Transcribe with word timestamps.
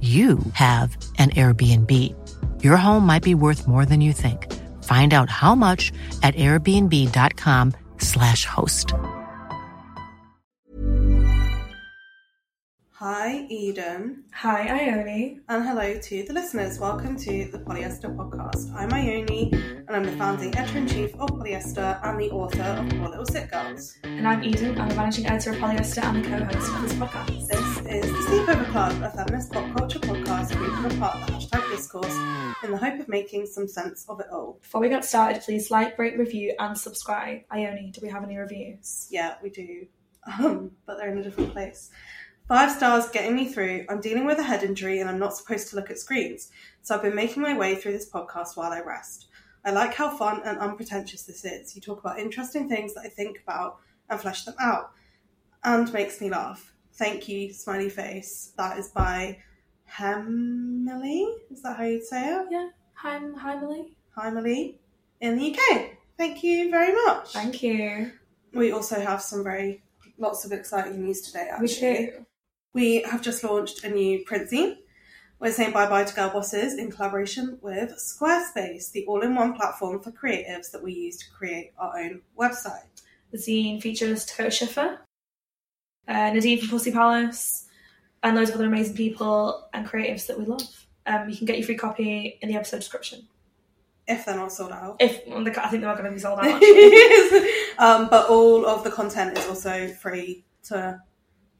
you 0.00 0.38
have 0.52 0.96
an 1.18 1.30
Airbnb. 1.30 1.92
Your 2.62 2.76
home 2.76 3.04
might 3.04 3.24
be 3.24 3.34
worth 3.34 3.66
more 3.66 3.84
than 3.84 4.00
you 4.00 4.12
think. 4.12 4.46
Find 4.84 5.12
out 5.12 5.28
how 5.28 5.56
much 5.56 5.90
at 6.22 6.36
airbnb.com/slash 6.36 8.44
host. 8.44 8.92
Hi, 13.00 13.46
Eden. 13.48 14.24
Hi, 14.32 14.66
Ione. 14.66 15.38
And 15.48 15.64
hello 15.64 16.00
to 16.00 16.22
the 16.24 16.32
listeners. 16.32 16.80
Welcome 16.80 17.16
to 17.18 17.44
the 17.52 17.58
Polyester 17.58 18.12
Podcast. 18.16 18.74
I'm 18.74 18.92
Ione, 18.92 19.52
and 19.86 19.90
I'm 19.90 20.02
the 20.02 20.10
founding 20.16 20.52
editor 20.56 20.78
in 20.78 20.88
chief 20.88 21.14
of 21.14 21.30
Polyester 21.30 22.00
and 22.02 22.18
the 22.20 22.28
author 22.30 22.60
of 22.60 22.88
Poor 22.90 23.08
Little 23.10 23.26
Sick 23.26 23.52
Girls. 23.52 23.94
And 24.02 24.26
I'm 24.26 24.42
Eden. 24.42 24.80
I'm 24.80 24.88
the 24.88 24.96
managing 24.96 25.26
editor 25.26 25.50
of 25.50 25.58
Polyester 25.58 26.02
and 26.02 26.24
the 26.24 26.28
co 26.28 26.44
host 26.44 26.74
of 26.74 26.82
this 26.82 26.92
podcast. 26.94 27.67
Is 27.88 28.02
the 28.02 28.18
Sleepover 28.18 28.70
Club, 28.70 29.02
a 29.02 29.08
feminist 29.08 29.50
pop 29.50 29.74
culture 29.74 29.98
podcast 29.98 30.54
where 30.54 30.68
we 30.68 30.76
come 30.76 30.84
apart 30.84 31.26
the 31.26 31.32
hashtag 31.32 31.70
discourse 31.70 32.14
in 32.62 32.70
the 32.70 32.76
hope 32.76 33.00
of 33.00 33.08
making 33.08 33.46
some 33.46 33.66
sense 33.66 34.04
of 34.10 34.20
it 34.20 34.26
all. 34.30 34.58
Before 34.60 34.82
we 34.82 34.90
get 34.90 35.06
started, 35.06 35.42
please 35.42 35.70
like, 35.70 35.98
rate, 35.98 36.18
review, 36.18 36.54
and 36.58 36.76
subscribe. 36.76 37.40
Ione, 37.50 37.90
do 37.90 38.00
we 38.02 38.10
have 38.10 38.22
any 38.24 38.36
reviews? 38.36 39.08
Yeah, 39.10 39.36
we 39.42 39.48
do. 39.48 39.86
Um, 40.38 40.72
but 40.84 40.98
they're 40.98 41.10
in 41.10 41.16
a 41.16 41.22
different 41.22 41.52
place. 41.52 41.90
Five 42.46 42.72
stars 42.72 43.08
getting 43.08 43.34
me 43.34 43.48
through. 43.48 43.86
I'm 43.88 44.02
dealing 44.02 44.26
with 44.26 44.38
a 44.38 44.42
head 44.42 44.62
injury 44.62 45.00
and 45.00 45.08
I'm 45.08 45.18
not 45.18 45.34
supposed 45.34 45.70
to 45.70 45.76
look 45.76 45.90
at 45.90 45.98
screens, 45.98 46.50
so 46.82 46.94
I've 46.94 47.02
been 47.02 47.14
making 47.14 47.42
my 47.42 47.56
way 47.56 47.74
through 47.74 47.92
this 47.92 48.10
podcast 48.10 48.54
while 48.54 48.70
I 48.70 48.82
rest. 48.82 49.28
I 49.64 49.70
like 49.70 49.94
how 49.94 50.14
fun 50.14 50.42
and 50.44 50.58
unpretentious 50.58 51.22
this 51.22 51.42
is. 51.46 51.74
You 51.74 51.80
talk 51.80 52.00
about 52.00 52.18
interesting 52.18 52.68
things 52.68 52.92
that 52.92 53.06
I 53.06 53.08
think 53.08 53.40
about 53.42 53.78
and 54.10 54.20
flesh 54.20 54.44
them 54.44 54.56
out, 54.60 54.90
and 55.64 55.90
makes 55.94 56.20
me 56.20 56.28
laugh. 56.28 56.74
Thank 56.98 57.28
you, 57.28 57.52
smiley 57.52 57.90
face. 57.90 58.52
That 58.56 58.76
is 58.76 58.88
by 58.88 59.38
Hemily. 59.88 61.32
Is 61.48 61.62
that 61.62 61.76
how 61.76 61.84
you'd 61.84 62.04
say 62.04 62.34
it? 62.34 62.46
Yeah. 62.50 62.70
Hi, 62.94 63.20
hi, 63.36 64.30
Millie. 64.30 64.80
In 65.20 65.38
the 65.38 65.52
UK. 65.52 65.90
Thank 66.16 66.42
you 66.42 66.70
very 66.70 66.92
much. 66.92 67.32
Thank 67.32 67.62
you. 67.62 68.10
We 68.52 68.72
also 68.72 69.00
have 69.00 69.22
some 69.22 69.44
very 69.44 69.84
lots 70.18 70.44
of 70.44 70.50
exciting 70.50 71.04
news 71.04 71.20
today. 71.20 71.48
We 71.60 71.66
Actually, 71.68 72.06
do. 72.06 72.26
we 72.74 73.02
have 73.02 73.22
just 73.22 73.44
launched 73.44 73.84
a 73.84 73.90
new 73.90 74.24
print 74.24 74.50
zine. 74.50 74.78
We're 75.38 75.52
saying 75.52 75.72
bye 75.72 75.88
bye 75.88 76.02
to 76.02 76.14
girl 76.14 76.30
bosses 76.30 76.74
in 76.74 76.90
collaboration 76.90 77.58
with 77.62 77.92
Squarespace, 77.92 78.90
the 78.90 79.06
all 79.06 79.20
in 79.22 79.36
one 79.36 79.54
platform 79.54 80.00
for 80.00 80.10
creatives 80.10 80.72
that 80.72 80.82
we 80.82 80.92
use 80.94 81.16
to 81.18 81.30
create 81.30 81.70
our 81.78 81.96
own 81.96 82.22
website. 82.36 82.82
The 83.30 83.38
zine 83.38 83.80
features 83.80 84.26
Dakota 84.26 84.50
Schiffer, 84.50 84.98
uh, 86.08 86.30
Nadine 86.32 86.58
from 86.60 86.68
Pussy 86.70 86.90
Palace, 86.92 87.66
and 88.22 88.34
loads 88.36 88.50
of 88.50 88.56
other 88.56 88.66
amazing 88.66 88.96
people 88.96 89.68
and 89.72 89.86
creatives 89.86 90.26
that 90.26 90.38
we 90.38 90.44
love. 90.46 90.62
Um, 91.06 91.28
you 91.30 91.36
can 91.36 91.46
get 91.46 91.56
your 91.58 91.66
free 91.66 91.76
copy 91.76 92.38
in 92.42 92.48
the 92.48 92.56
episode 92.56 92.78
description. 92.78 93.28
If 94.06 94.24
they're 94.24 94.36
not 94.36 94.52
sold 94.52 94.72
out. 94.72 94.96
If 95.00 95.20
I 95.28 95.68
think 95.68 95.82
they're 95.82 95.94
going 95.94 96.04
to 96.04 96.10
be 96.10 96.18
sold 96.18 96.38
out. 96.40 96.62
Um, 97.78 98.08
but 98.10 98.28
all 98.28 98.66
of 98.66 98.82
the 98.82 98.90
content 98.90 99.38
is 99.38 99.46
also 99.46 99.86
free 99.86 100.44
to 100.64 101.00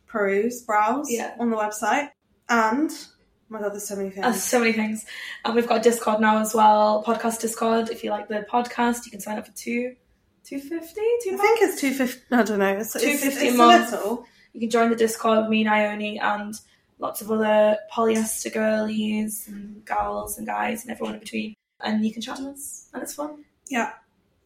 peruse, 0.08 0.62
browse 0.62 1.06
Yeah. 1.08 1.36
on 1.38 1.48
the 1.50 1.56
website. 1.56 2.08
And, 2.48 2.90
oh 2.90 3.06
my 3.50 3.60
god, 3.60 3.70
there's 3.70 3.86
so 3.86 3.94
many 3.94 4.10
things. 4.10 4.24
There's 4.24 4.42
so 4.42 4.58
many 4.58 4.72
things. 4.72 5.06
And 5.44 5.54
we've 5.54 5.68
got 5.68 5.84
Discord 5.84 6.20
now 6.20 6.38
as 6.40 6.54
well. 6.54 7.04
Podcast 7.06 7.40
Discord. 7.40 7.90
If 7.90 8.02
you 8.02 8.10
like 8.10 8.26
the 8.26 8.44
podcast, 8.50 9.04
you 9.04 9.12
can 9.12 9.20
sign 9.20 9.38
up 9.38 9.46
for 9.46 9.52
two, 9.52 9.94
two 10.42 10.58
fifty, 10.58 11.00
two. 11.22 11.34
I 11.34 11.36
think 11.36 11.58
it's 11.62 11.80
250, 11.80 12.34
I 12.34 12.42
don't 12.42 12.58
know. 12.58 12.76
It's, 12.78 12.96
it's, 12.96 13.04
250 13.04 13.46
it's 13.46 13.54
a 13.54 13.56
month. 13.56 13.92
a 13.92 13.96
little. 13.96 14.26
You 14.58 14.62
can 14.62 14.70
join 14.70 14.90
the 14.90 14.96
Discord 14.96 15.38
with 15.38 15.50
me 15.50 15.60
and 15.60 15.70
Ione 15.70 16.18
and 16.18 16.60
lots 16.98 17.22
of 17.22 17.30
other 17.30 17.78
polyester 17.94 18.52
girlies 18.52 19.46
and 19.46 19.86
gals 19.86 20.36
and 20.36 20.48
guys 20.48 20.82
and 20.82 20.90
everyone 20.90 21.14
in 21.14 21.20
between. 21.20 21.54
And 21.78 22.04
you 22.04 22.12
can 22.12 22.20
chat 22.20 22.40
with 22.40 22.48
us, 22.48 22.88
and 22.92 23.00
it's 23.00 23.14
fun. 23.14 23.44
Yeah. 23.68 23.92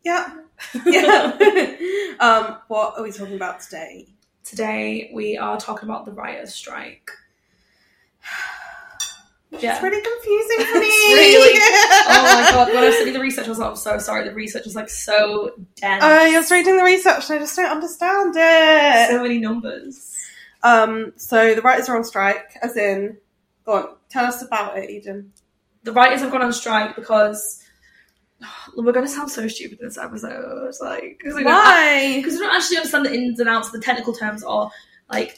Yeah. 0.04 0.36
Yeah. 0.84 1.38
um, 2.20 2.58
what 2.68 2.98
are 2.98 3.02
we 3.02 3.10
talking 3.10 3.36
about 3.36 3.62
today? 3.62 4.06
Today 4.44 5.10
we 5.14 5.38
are 5.38 5.58
talking 5.58 5.88
about 5.88 6.04
the 6.04 6.12
writers' 6.12 6.52
strike. 6.52 7.10
It's 9.52 9.62
Yeah. 9.62 9.80
really 9.82 10.00
confusing 10.02 10.66
for 10.66 10.78
me. 10.80 10.86
It's 10.86 11.36
really- 11.36 11.58
Oh 12.08 12.22
my 12.42 12.50
god! 12.50 12.68
When 12.68 12.76
I 12.78 12.86
was 12.86 12.94
studying 12.94 13.14
the 13.14 13.20
research, 13.20 13.46
I 13.46 13.50
was 13.50 13.58
like, 13.58 13.70
"I'm 13.70 13.76
so 13.76 13.98
sorry." 13.98 14.24
The 14.28 14.34
research 14.34 14.64
was 14.64 14.74
like 14.74 14.88
so 14.88 15.52
dense. 15.76 16.02
I 16.02 16.36
was 16.36 16.50
reading 16.50 16.76
the 16.76 16.82
research 16.84 17.28
and 17.30 17.38
I 17.38 17.42
just 17.42 17.56
don't 17.56 17.70
understand 17.70 18.34
it. 18.36 19.10
so 19.10 19.22
many 19.22 19.38
numbers. 19.38 20.14
um, 20.62 21.12
so 21.16 21.54
the 21.54 21.62
writers 21.62 21.88
are 21.88 21.96
on 21.96 22.04
strike, 22.04 22.56
as 22.62 22.76
in, 22.76 23.18
go 23.66 23.72
on, 23.74 23.88
tell 24.08 24.24
us 24.24 24.42
about 24.42 24.78
it, 24.78 24.88
Eden. 24.90 25.32
the 25.82 25.92
writers 25.92 26.20
have 26.20 26.30
gone 26.30 26.42
on 26.42 26.52
strike 26.52 26.94
because 26.96 27.62
we're 28.76 28.92
going 28.92 29.06
to 29.06 29.12
sound 29.12 29.30
so 29.30 29.46
stupid 29.48 29.80
in 29.80 29.86
this 29.86 29.98
episode. 29.98 30.66
It's 30.68 30.80
like 30.80 31.18
because 31.18 31.34
Why? 31.44 32.14
because 32.16 32.34
we 32.34 32.40
don't 32.40 32.54
actually 32.56 32.78
understand 32.78 33.04
the 33.06 33.12
ins 33.14 33.38
and 33.40 33.48
outs 33.48 33.68
of 33.68 33.72
the 33.74 33.80
technical 33.80 34.14
terms 34.14 34.42
or 34.42 34.70
like. 35.10 35.36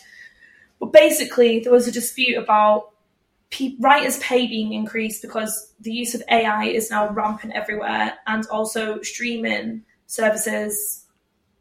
But 0.80 0.92
basically, 0.92 1.60
there 1.60 1.72
was 1.72 1.86
a 1.88 1.92
dispute 1.92 2.36
about 2.36 2.90
pe- 3.54 3.76
writers' 3.78 4.18
pay 4.18 4.46
being 4.46 4.72
increased 4.72 5.22
because 5.22 5.72
the 5.80 5.92
use 5.92 6.14
of 6.14 6.22
AI 6.30 6.64
is 6.64 6.90
now 6.90 7.08
rampant 7.10 7.52
everywhere, 7.54 8.14
and 8.26 8.46
also 8.48 9.00
streaming 9.02 9.84
services 10.06 11.06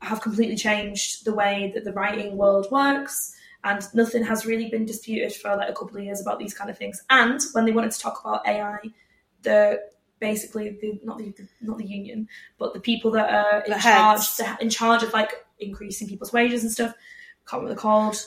have 0.01 0.21
completely 0.21 0.55
changed 0.55 1.23
the 1.23 1.33
way 1.33 1.71
that 1.75 1.85
the 1.85 1.93
writing 1.93 2.35
world 2.35 2.67
works. 2.71 3.35
And 3.63 3.81
nothing 3.93 4.23
has 4.25 4.45
really 4.45 4.69
been 4.69 4.85
disputed 4.85 5.33
for 5.33 5.55
like 5.55 5.69
a 5.69 5.73
couple 5.73 5.95
of 5.95 6.03
years 6.03 6.19
about 6.19 6.37
these 6.37 6.53
kind 6.53 6.69
of 6.69 6.77
things. 6.77 7.01
And 7.09 7.39
when 7.53 7.63
they 7.63 7.71
wanted 7.71 7.91
to 7.91 7.99
talk 7.99 8.19
about 8.21 8.45
AI, 8.45 8.79
the 9.43 9.79
basically 10.19 10.77
the 10.81 10.99
not 11.03 11.19
the 11.19 11.33
not 11.61 11.77
the 11.77 11.85
union, 11.85 12.27
but 12.57 12.73
the 12.73 12.81
people 12.81 13.11
that 13.11 13.29
are 13.29 13.61
in 13.61 13.79
charge 13.79 14.21
in 14.59 14.69
charge 14.69 15.03
of 15.03 15.13
like 15.13 15.45
increasing 15.59 16.09
people's 16.09 16.33
wages 16.33 16.63
and 16.63 16.71
stuff. 16.71 16.93
Can't 17.47 17.61
remember 17.61 17.75
they're 17.75 17.81
called 17.81 18.17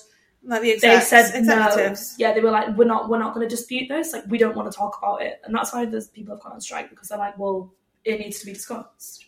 Like 0.47 0.62
the 0.62 0.79
they 0.81 1.01
said 1.01 1.34
executives. 1.34 2.17
no. 2.19 2.29
Yeah, 2.29 2.34
they 2.34 2.41
were 2.41 2.53
like, 2.53 2.77
we're 2.77 2.84
not, 2.84 3.09
we're 3.09 3.19
not 3.19 3.34
going 3.34 3.49
to 3.49 3.55
dispute 3.55 3.89
this. 3.89 4.12
Like, 4.12 4.25
we 4.29 4.39
don't 4.39 4.54
want 4.54 4.71
to 4.71 4.77
talk 4.77 4.97
about 4.98 5.22
it, 5.22 5.41
and 5.45 5.53
that's 5.53 5.72
why 5.72 5.84
there's 5.84 6.09
people 6.09 6.34
have 6.34 6.43
gone 6.43 6.53
on 6.53 6.60
strike 6.60 6.89
because 6.89 7.09
they're 7.09 7.19
like, 7.19 7.37
well, 7.37 7.75
it 8.04 8.21
needs 8.21 8.39
to 8.39 8.47
be 8.47 8.53
discussed. 8.53 9.27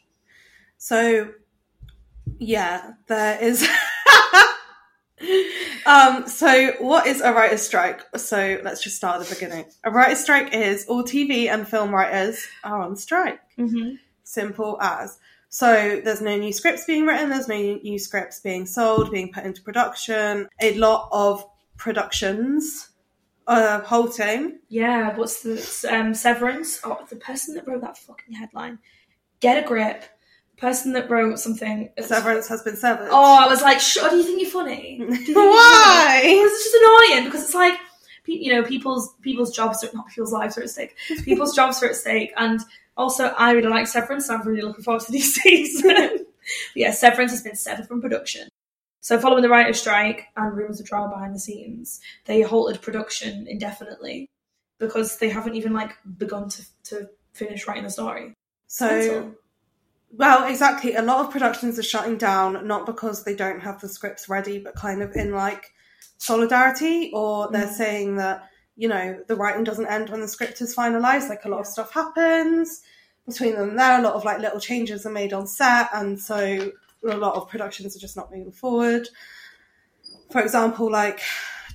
So, 0.77 1.31
yeah, 2.39 2.93
there 3.09 3.43
is. 3.43 3.69
um, 5.87 6.29
so, 6.29 6.73
what 6.79 7.09
is 7.09 7.21
a 7.21 7.33
writer's 7.33 7.63
strike? 7.63 8.01
So, 8.17 8.61
let's 8.63 8.81
just 8.81 8.97
start 8.97 9.21
at 9.21 9.27
the 9.27 9.35
beginning. 9.35 9.65
A 9.83 9.91
writer's 9.91 10.21
strike 10.21 10.55
is 10.55 10.87
all 10.87 11.03
TV 11.03 11.49
and 11.49 11.67
film 11.67 11.91
writers 11.91 12.47
are 12.63 12.81
on 12.81 12.97
strike. 12.97 13.41
Mm-hmm. 13.59 13.97
Simple 14.23 14.79
as. 14.81 15.19
So, 15.51 16.01
there's 16.05 16.21
no 16.21 16.37
new 16.37 16.53
scripts 16.53 16.85
being 16.85 17.07
written, 17.07 17.31
there's 17.31 17.49
no 17.49 17.57
new 17.57 17.99
scripts 17.99 18.41
being 18.41 18.67
sold, 18.67 19.11
being 19.11 19.33
put 19.33 19.45
into 19.45 19.63
production. 19.63 20.49
A 20.61 20.75
lot 20.75 21.09
of 21.11 21.45
productions 21.77 22.91
are 23.49 23.81
halting. 23.81 24.59
Yeah, 24.69 25.17
what's 25.17 25.43
the 25.43 25.89
um, 25.91 26.15
Severance? 26.15 26.81
Oh, 26.85 26.99
the 27.09 27.17
person 27.17 27.55
that 27.55 27.67
wrote 27.67 27.81
that 27.81 27.97
fucking 27.97 28.35
headline. 28.35 28.79
Get 29.41 29.65
a 29.65 29.67
grip. 29.67 30.05
Person 30.59 30.93
that 30.93 31.09
wrote 31.09 31.39
something. 31.39 31.89
Severance 32.01 32.49
has 32.49 32.63
been 32.63 32.77
severed. 32.77 33.09
Oh, 33.11 33.45
I 33.45 33.49
was 33.49 33.63
like, 33.63 33.81
sure. 33.81 34.11
Do 34.11 34.17
you 34.17 34.25
think 34.25 34.43
you're 34.43 34.51
funny? 34.51 34.99
You 34.99 35.07
think 35.11 35.29
you're 35.29 35.35
funny? 35.37 35.49
Why? 35.49 36.21
Because 36.23 36.53
it's 36.53 36.65
just 36.65 36.77
annoying 36.83 37.25
because 37.25 37.45
it's 37.45 37.55
like 37.55 37.79
you 38.27 38.53
know 38.53 38.63
people's 38.63 39.15
people's 39.23 39.55
jobs 39.55 39.83
are 39.83 39.91
not 39.95 40.09
people's 40.09 40.33
lives 40.33 40.59
are 40.59 40.63
at 40.63 40.71
stake. 40.71 40.97
People's 41.25 41.55
jobs 41.55 41.83
are 41.83 41.89
at 41.89 41.97
stake, 41.97 42.33
and 42.37 42.61
also 42.99 43.29
I 43.29 43.53
really 43.53 43.69
like 43.69 43.87
Severance. 43.87 44.29
I'm 44.29 44.43
really 44.47 44.61
looking 44.61 44.85
forward 44.85 45.03
to 45.05 45.13
these 45.13 45.35
season. 45.43 46.27
yeah, 46.75 46.91
Severance 46.91 47.31
has 47.31 47.43
been 47.43 47.57
severed 47.57 47.89
from 47.89 48.03
production. 48.03 48.49
So, 49.01 49.19
following 49.19 49.43
the 49.43 49.49
writer's 49.49 49.81
strike 49.81 50.27
and 50.37 50.55
rumours 50.55 50.81
of 50.81 50.87
drama 50.87 51.15
behind 51.15 51.35
the 51.35 51.39
scenes, 51.41 52.01
they 52.27 52.43
halted 52.43 52.83
production 52.83 53.47
indefinitely 53.49 54.27
because 54.79 55.19
they 55.19 55.29
haven't 55.31 55.55
even 55.55 55.73
like 55.73 55.97
begun 56.19 56.49
to, 56.51 56.63
to 56.85 57.09
finish 57.33 57.67
writing 57.67 57.85
the 57.85 57.91
story. 57.91 58.35
So, 58.67 58.87
Mental. 58.89 59.35
well, 60.13 60.45
exactly. 60.51 60.95
A 60.95 61.03
lot 61.03 61.25
of 61.25 61.31
productions 61.33 61.79
are 61.79 61.83
shutting 61.85 62.19
down 62.19 62.67
not 62.67 62.87
because 62.87 63.25
they 63.25 63.35
don't 63.35 63.61
have 63.61 63.81
the 63.81 63.89
scripts 63.89 64.29
ready, 64.29 64.59
but 64.59 64.75
kind 64.75 65.01
of 65.03 65.15
in 65.17 65.33
like 65.33 65.73
solidarity, 66.19 67.11
or 67.15 67.49
they're 67.51 67.67
Mm. 67.67 67.73
saying 67.73 68.17
that 68.17 68.48
you 68.79 68.89
know 68.89 69.21
the 69.27 69.37
writing 69.37 69.65
doesn't 69.65 69.87
end 69.87 70.09
when 70.09 70.23
the 70.23 70.29
script 70.29 70.63
is 70.63 70.75
finalized. 70.75 71.29
Like 71.29 71.45
a 71.45 71.49
lot 71.51 71.61
of 71.61 71.67
stuff 71.67 71.93
happens 71.93 72.81
between 73.27 73.57
them. 73.57 73.77
There, 73.77 73.99
a 73.99 74.03
lot 74.03 74.15
of 74.15 74.25
like 74.25 74.39
little 74.39 74.61
changes 74.61 75.05
are 75.05 75.13
made 75.13 75.35
on 75.35 75.47
set, 75.47 75.91
and 75.93 76.19
so 76.19 76.73
a 77.07 77.17
lot 77.17 77.35
of 77.35 77.51
productions 77.51 77.95
are 77.95 78.01
just 78.01 78.17
not 78.17 78.31
moving 78.33 78.53
forward. 78.53 79.09
For 80.31 80.41
example, 80.41 80.91
like. 80.91 81.21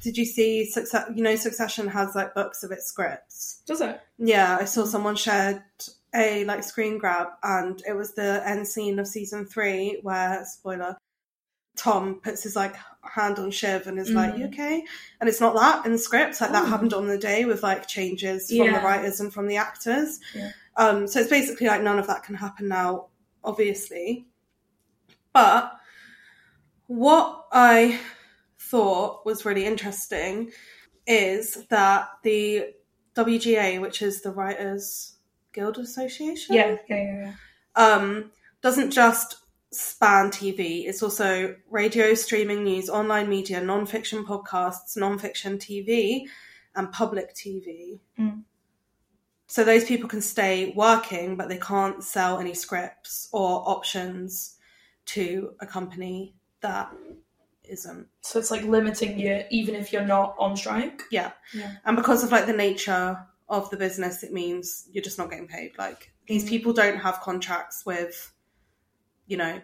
Did 0.02 0.18
you 0.18 0.26
see 0.26 0.66
Success? 0.66 1.10
You 1.16 1.24
know, 1.24 1.38
Succession 1.38 1.88
has 1.88 2.14
like 2.14 2.36
books 2.36 2.62
of 2.62 2.72
its 2.72 2.88
scripts. 2.88 3.62
Does 3.66 3.80
it? 3.80 4.02
Yeah, 4.18 4.58
I 4.60 4.66
saw 4.66 4.84
someone 4.84 5.16
shared 5.16 5.64
a 6.14 6.44
like 6.44 6.66
screen 6.66 6.98
grab, 6.98 7.28
and 7.42 7.82
it 7.88 7.94
was 7.94 8.14
the 8.14 8.44
end 8.46 8.68
scene 8.68 9.00
of 9.00 9.08
season 9.08 9.46
three 9.46 10.00
where 10.04 10.44
spoiler, 10.44 10.98
Tom 11.76 12.20
puts 12.22 12.44
his 12.44 12.56
like 12.56 12.76
hand 13.04 13.40
on 13.40 13.52
Shiv 13.52 13.88
and 13.88 13.98
is 14.00 14.10
like, 14.12 14.34
Mm. 14.36 14.40
"You 14.40 14.46
okay?" 14.46 14.86
And 15.20 15.28
it's 15.30 15.42
not 15.42 15.56
that 15.56 15.86
in 15.86 15.92
the 15.94 15.98
script. 15.98 16.40
Like 16.40 16.52
that 16.52 16.64
Oh. 16.64 16.68
happened 16.68 16.94
on 16.94 17.08
the 17.08 17.18
day 17.18 17.46
with 17.46 17.64
like 17.64 17.88
changes 17.88 18.48
from 18.48 18.58
Yeah. 18.58 18.80
the 18.80 18.86
writers 18.86 19.20
and 19.20 19.34
from 19.34 19.48
the 19.48 19.58
actors. 19.58 20.20
Yeah. 20.36 20.52
Um, 20.76 21.08
so 21.08 21.20
it's 21.20 21.30
basically 21.30 21.68
like 21.68 21.82
none 21.82 22.00
of 22.00 22.08
that 22.08 22.24
can 22.24 22.36
happen 22.36 22.68
now, 22.68 23.08
obviously. 23.44 24.28
But 25.34 25.74
what 26.88 27.46
I 27.52 28.00
thought 28.60 29.26
was 29.26 29.46
really 29.46 29.66
interesting 29.66 30.52
is 31.08 31.66
that 31.70 32.10
the 32.24 32.74
WGA, 33.16 33.80
which 33.80 34.02
is 34.02 34.22
the 34.22 34.32
Writers 34.32 35.16
Guild 35.54 35.78
Association, 35.78 36.56
Yeah, 36.56 36.78
yeah, 36.88 36.96
yeah, 36.96 37.26
yeah. 37.26 37.34
um, 37.76 38.32
doesn't 38.62 38.92
just 38.92 39.38
span 39.74 40.30
TV. 40.30 40.86
It's 40.86 41.02
also 41.04 41.56
radio, 41.70 42.14
streaming 42.14 42.64
news, 42.64 42.90
online 42.90 43.30
media, 43.30 43.62
non-fiction 43.62 44.26
podcasts, 44.26 44.96
non-fiction 44.96 45.58
TV, 45.58 46.24
and 46.76 46.92
public 46.92 47.34
TV. 47.36 48.00
Mm. 48.20 48.44
So 49.48 49.64
those 49.64 49.86
people 49.86 50.10
can 50.10 50.22
stay 50.22 50.74
working, 50.76 51.36
but 51.36 51.50
they 51.50 51.58
can't 51.58 52.04
sell 52.04 52.40
any 52.40 52.54
scripts 52.54 53.30
or 53.32 53.68
options 53.70 54.58
to 55.08 55.54
a 55.60 55.68
company 55.68 56.34
that 56.62 56.92
isn't. 57.64 58.08
So 58.22 58.40
it's 58.40 58.52
like 58.52 58.64
limiting 58.64 59.20
you, 59.20 59.44
even 59.52 59.76
if 59.76 59.94
you're 59.94 60.06
not 60.06 60.36
on 60.40 60.58
strike. 60.58 61.04
Yeah. 61.12 61.32
Yeah. 61.54 61.74
And 61.86 61.96
because 61.96 62.24
of 62.24 62.32
like 62.32 62.46
the 62.46 62.54
nature 62.54 63.18
of 63.50 63.70
the 63.70 63.78
business, 63.78 64.24
it 64.24 64.34
means 64.34 64.88
you're 64.92 65.04
just 65.04 65.18
not 65.18 65.30
getting 65.30 65.48
paid. 65.48 65.78
Like 65.78 66.14
these 66.28 66.46
Mm. 66.46 66.50
people 66.50 66.74
don't 66.74 66.98
have 66.98 67.20
contracts 67.22 67.86
with, 67.86 68.33
you 69.28 69.38
know, 69.38 69.62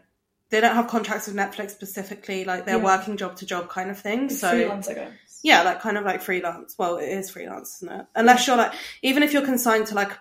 they 0.49 0.61
don't 0.61 0.75
have 0.75 0.87
contracts 0.87 1.27
with 1.27 1.35
Netflix 1.35 1.71
specifically. 1.71 2.43
Like 2.45 2.65
they're 2.65 2.77
Yeah. 2.77 2.83
working 2.83 3.17
job 3.17 3.35
to 3.37 3.45
job 3.45 3.69
kind 3.69 3.89
of 3.91 3.99
thing. 3.99 4.29
So 4.29 4.49
freelance, 4.51 4.87
I 4.87 4.93
guess. 4.95 5.11
yeah, 5.43 5.61
like 5.63 5.79
kind 5.81 5.97
of 5.97 6.05
like 6.05 6.21
freelance. 6.21 6.75
Well, 6.77 6.97
it 6.97 7.09
is 7.09 7.29
freelance, 7.29 7.77
isn't 7.83 7.91
it? 8.01 8.05
Unless 8.15 8.47
you're 8.47 8.57
like, 8.57 8.73
even 9.01 9.21
if 9.23 9.31
you're 9.33 9.45
consigned 9.45 9.87
to 9.87 9.95
like 9.95 10.11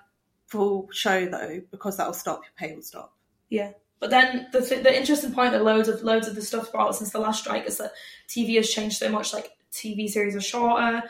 full 0.47 0.89
show 0.93 1.27
though, 1.27 1.61
because 1.71 1.97
that'll 1.97 2.13
stop, 2.13 2.43
your 2.45 2.53
pay 2.69 2.75
will 2.75 2.83
stop. 2.83 3.15
Yeah. 3.49 3.73
But 4.01 4.11
then 4.11 4.47
the 4.53 4.61
th- 4.65 4.83
the 4.85 4.97
interesting 4.97 5.33
point 5.33 5.53
that 5.53 5.65
loads 5.65 5.89
of 5.89 6.03
loads 6.03 6.29
of 6.29 6.35
the 6.37 6.43
stuff 6.43 6.71
brought 6.71 6.95
since 6.95 7.11
the 7.11 7.19
last 7.19 7.41
strike 7.41 7.67
is 7.67 7.79
that 7.79 7.93
TV 8.29 8.55
has 8.57 8.71
changed 8.71 8.97
so 8.99 9.09
much. 9.09 9.33
Like 9.33 9.51
TV 9.73 10.09
series 10.09 10.37
are 10.37 10.41
shorter, 10.41 11.03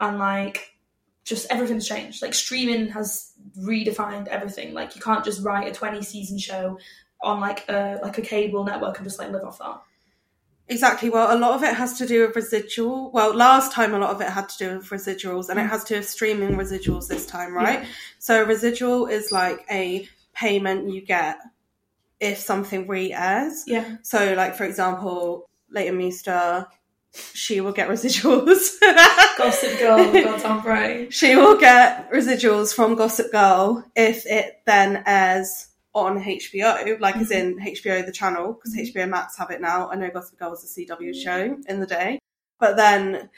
and 0.00 0.18
like 0.18 0.76
just 1.24 1.46
everything's 1.50 1.88
changed. 1.88 2.20
Like 2.20 2.34
streaming 2.34 2.88
has 2.88 3.32
redefined 3.58 4.26
everything. 4.28 4.74
Like 4.74 4.94
you 4.96 5.00
can't 5.00 5.24
just 5.24 5.42
write 5.42 5.66
a 5.68 5.72
twenty 5.72 6.02
season 6.02 6.38
show 6.38 6.78
on 7.22 7.40
like 7.40 7.68
a 7.68 7.98
like 8.02 8.18
a 8.18 8.22
cable 8.22 8.64
network 8.64 8.98
and 8.98 9.06
just 9.06 9.18
like 9.18 9.30
live 9.30 9.44
off 9.44 9.58
that. 9.58 9.82
Exactly. 10.68 11.10
Well, 11.10 11.36
a 11.36 11.38
lot 11.38 11.52
of 11.54 11.62
it 11.62 11.74
has 11.74 11.96
to 11.98 12.06
do 12.06 12.26
with 12.26 12.34
residual. 12.34 13.12
Well, 13.12 13.32
last 13.34 13.72
time 13.72 13.94
a 13.94 13.98
lot 13.98 14.10
of 14.10 14.20
it 14.20 14.28
had 14.28 14.48
to 14.48 14.58
do 14.58 14.76
with 14.76 14.88
residuals, 14.88 15.48
and 15.48 15.60
it 15.60 15.62
mm. 15.62 15.68
has 15.68 15.84
to 15.84 15.94
do 15.94 16.00
with 16.00 16.08
streaming 16.08 16.56
residuals 16.56 17.06
this 17.06 17.24
time, 17.26 17.54
right? 17.54 17.82
Yeah. 17.82 17.88
So, 18.18 18.42
residual 18.44 19.06
is 19.06 19.30
like 19.30 19.64
a 19.70 20.08
payment 20.34 20.90
you 20.92 21.02
get 21.02 21.38
if 22.18 22.38
something 22.38 22.88
re 22.88 23.12
airs. 23.12 23.64
Yeah. 23.66 23.96
So, 24.02 24.34
like 24.34 24.56
for 24.56 24.64
example, 24.64 25.48
Leighton 25.70 25.98
Meester, 25.98 26.66
she 27.12 27.60
will 27.60 27.72
get 27.72 27.88
residuals. 27.96 28.80
Gossip 29.38 29.78
Girl, 29.78 30.36
on 30.44 30.62
Bray. 30.62 31.10
she 31.10 31.36
will 31.36 31.58
get 31.58 32.10
residuals 32.10 32.74
from 32.74 32.96
Gossip 32.96 33.30
Girl 33.30 33.84
if 33.94 34.26
it 34.26 34.62
then 34.66 35.04
airs 35.06 35.68
on 35.96 36.22
HBO, 36.22 37.00
like 37.00 37.16
as 37.16 37.30
mm-hmm. 37.30 37.58
in 37.58 37.74
HBO 37.74 38.04
the 38.04 38.12
channel, 38.12 38.52
because 38.52 38.76
HBO 38.76 38.96
mm-hmm. 38.96 39.10
Max 39.10 39.36
have 39.38 39.50
it 39.50 39.62
now. 39.62 39.90
I 39.90 39.96
know 39.96 40.10
Gossip 40.10 40.38
Girl 40.38 40.50
was 40.50 40.62
a 40.62 40.80
CW 40.80 41.14
show 41.14 41.56
in 41.66 41.80
the 41.80 41.86
day, 41.86 42.20
but 42.60 42.76
then 42.76 43.30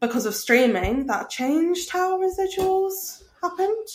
because 0.00 0.24
of 0.24 0.34
streaming, 0.34 1.06
that 1.08 1.28
changed 1.28 1.90
how 1.90 2.18
residuals 2.18 3.22
happened. 3.42 3.86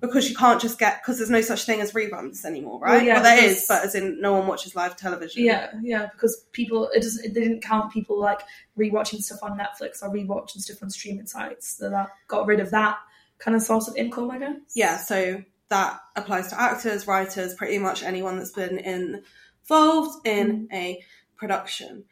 Because 0.00 0.28
you 0.28 0.36
can't 0.36 0.60
just 0.60 0.78
get 0.78 1.00
because 1.02 1.18
there's 1.18 1.30
no 1.30 1.40
such 1.40 1.64
thing 1.64 1.80
as 1.80 1.92
reruns 1.92 2.44
anymore, 2.44 2.80
right? 2.80 2.96
Well, 2.96 3.02
yeah, 3.02 3.14
well, 3.14 3.22
there 3.22 3.36
because- 3.36 3.62
is, 3.62 3.66
but 3.66 3.84
as 3.84 3.94
in 3.94 4.20
no 4.20 4.32
one 4.34 4.46
watches 4.46 4.76
live 4.76 4.96
television. 4.96 5.44
Yeah, 5.44 5.72
yeah, 5.82 6.08
because 6.12 6.44
people 6.52 6.88
it 6.90 7.02
doesn't 7.02 7.34
they 7.34 7.40
didn't 7.40 7.62
count 7.62 7.92
people 7.92 8.20
like 8.20 8.40
rewatching 8.78 9.22
stuff 9.22 9.38
on 9.42 9.58
Netflix 9.58 10.02
or 10.02 10.10
rewatching 10.10 10.60
stuff 10.60 10.82
on 10.82 10.90
streaming 10.90 11.26
sites. 11.26 11.78
So 11.78 11.88
that 11.90 12.10
got 12.28 12.46
rid 12.46 12.60
of 12.60 12.70
that 12.72 12.98
kind 13.38 13.56
of 13.56 13.62
source 13.62 13.88
of 13.88 13.96
income, 13.96 14.30
I 14.30 14.38
guess. 14.38 14.56
yeah, 14.74 14.98
so 14.98 15.42
that 15.68 16.00
applies 16.14 16.48
to 16.48 16.60
actors, 16.60 17.06
writers, 17.06 17.54
pretty 17.54 17.78
much 17.78 18.02
anyone 18.02 18.38
that's 18.38 18.52
been 18.52 18.78
involved 18.78 20.26
in 20.26 20.68
a 20.72 21.02
production. 21.36 22.04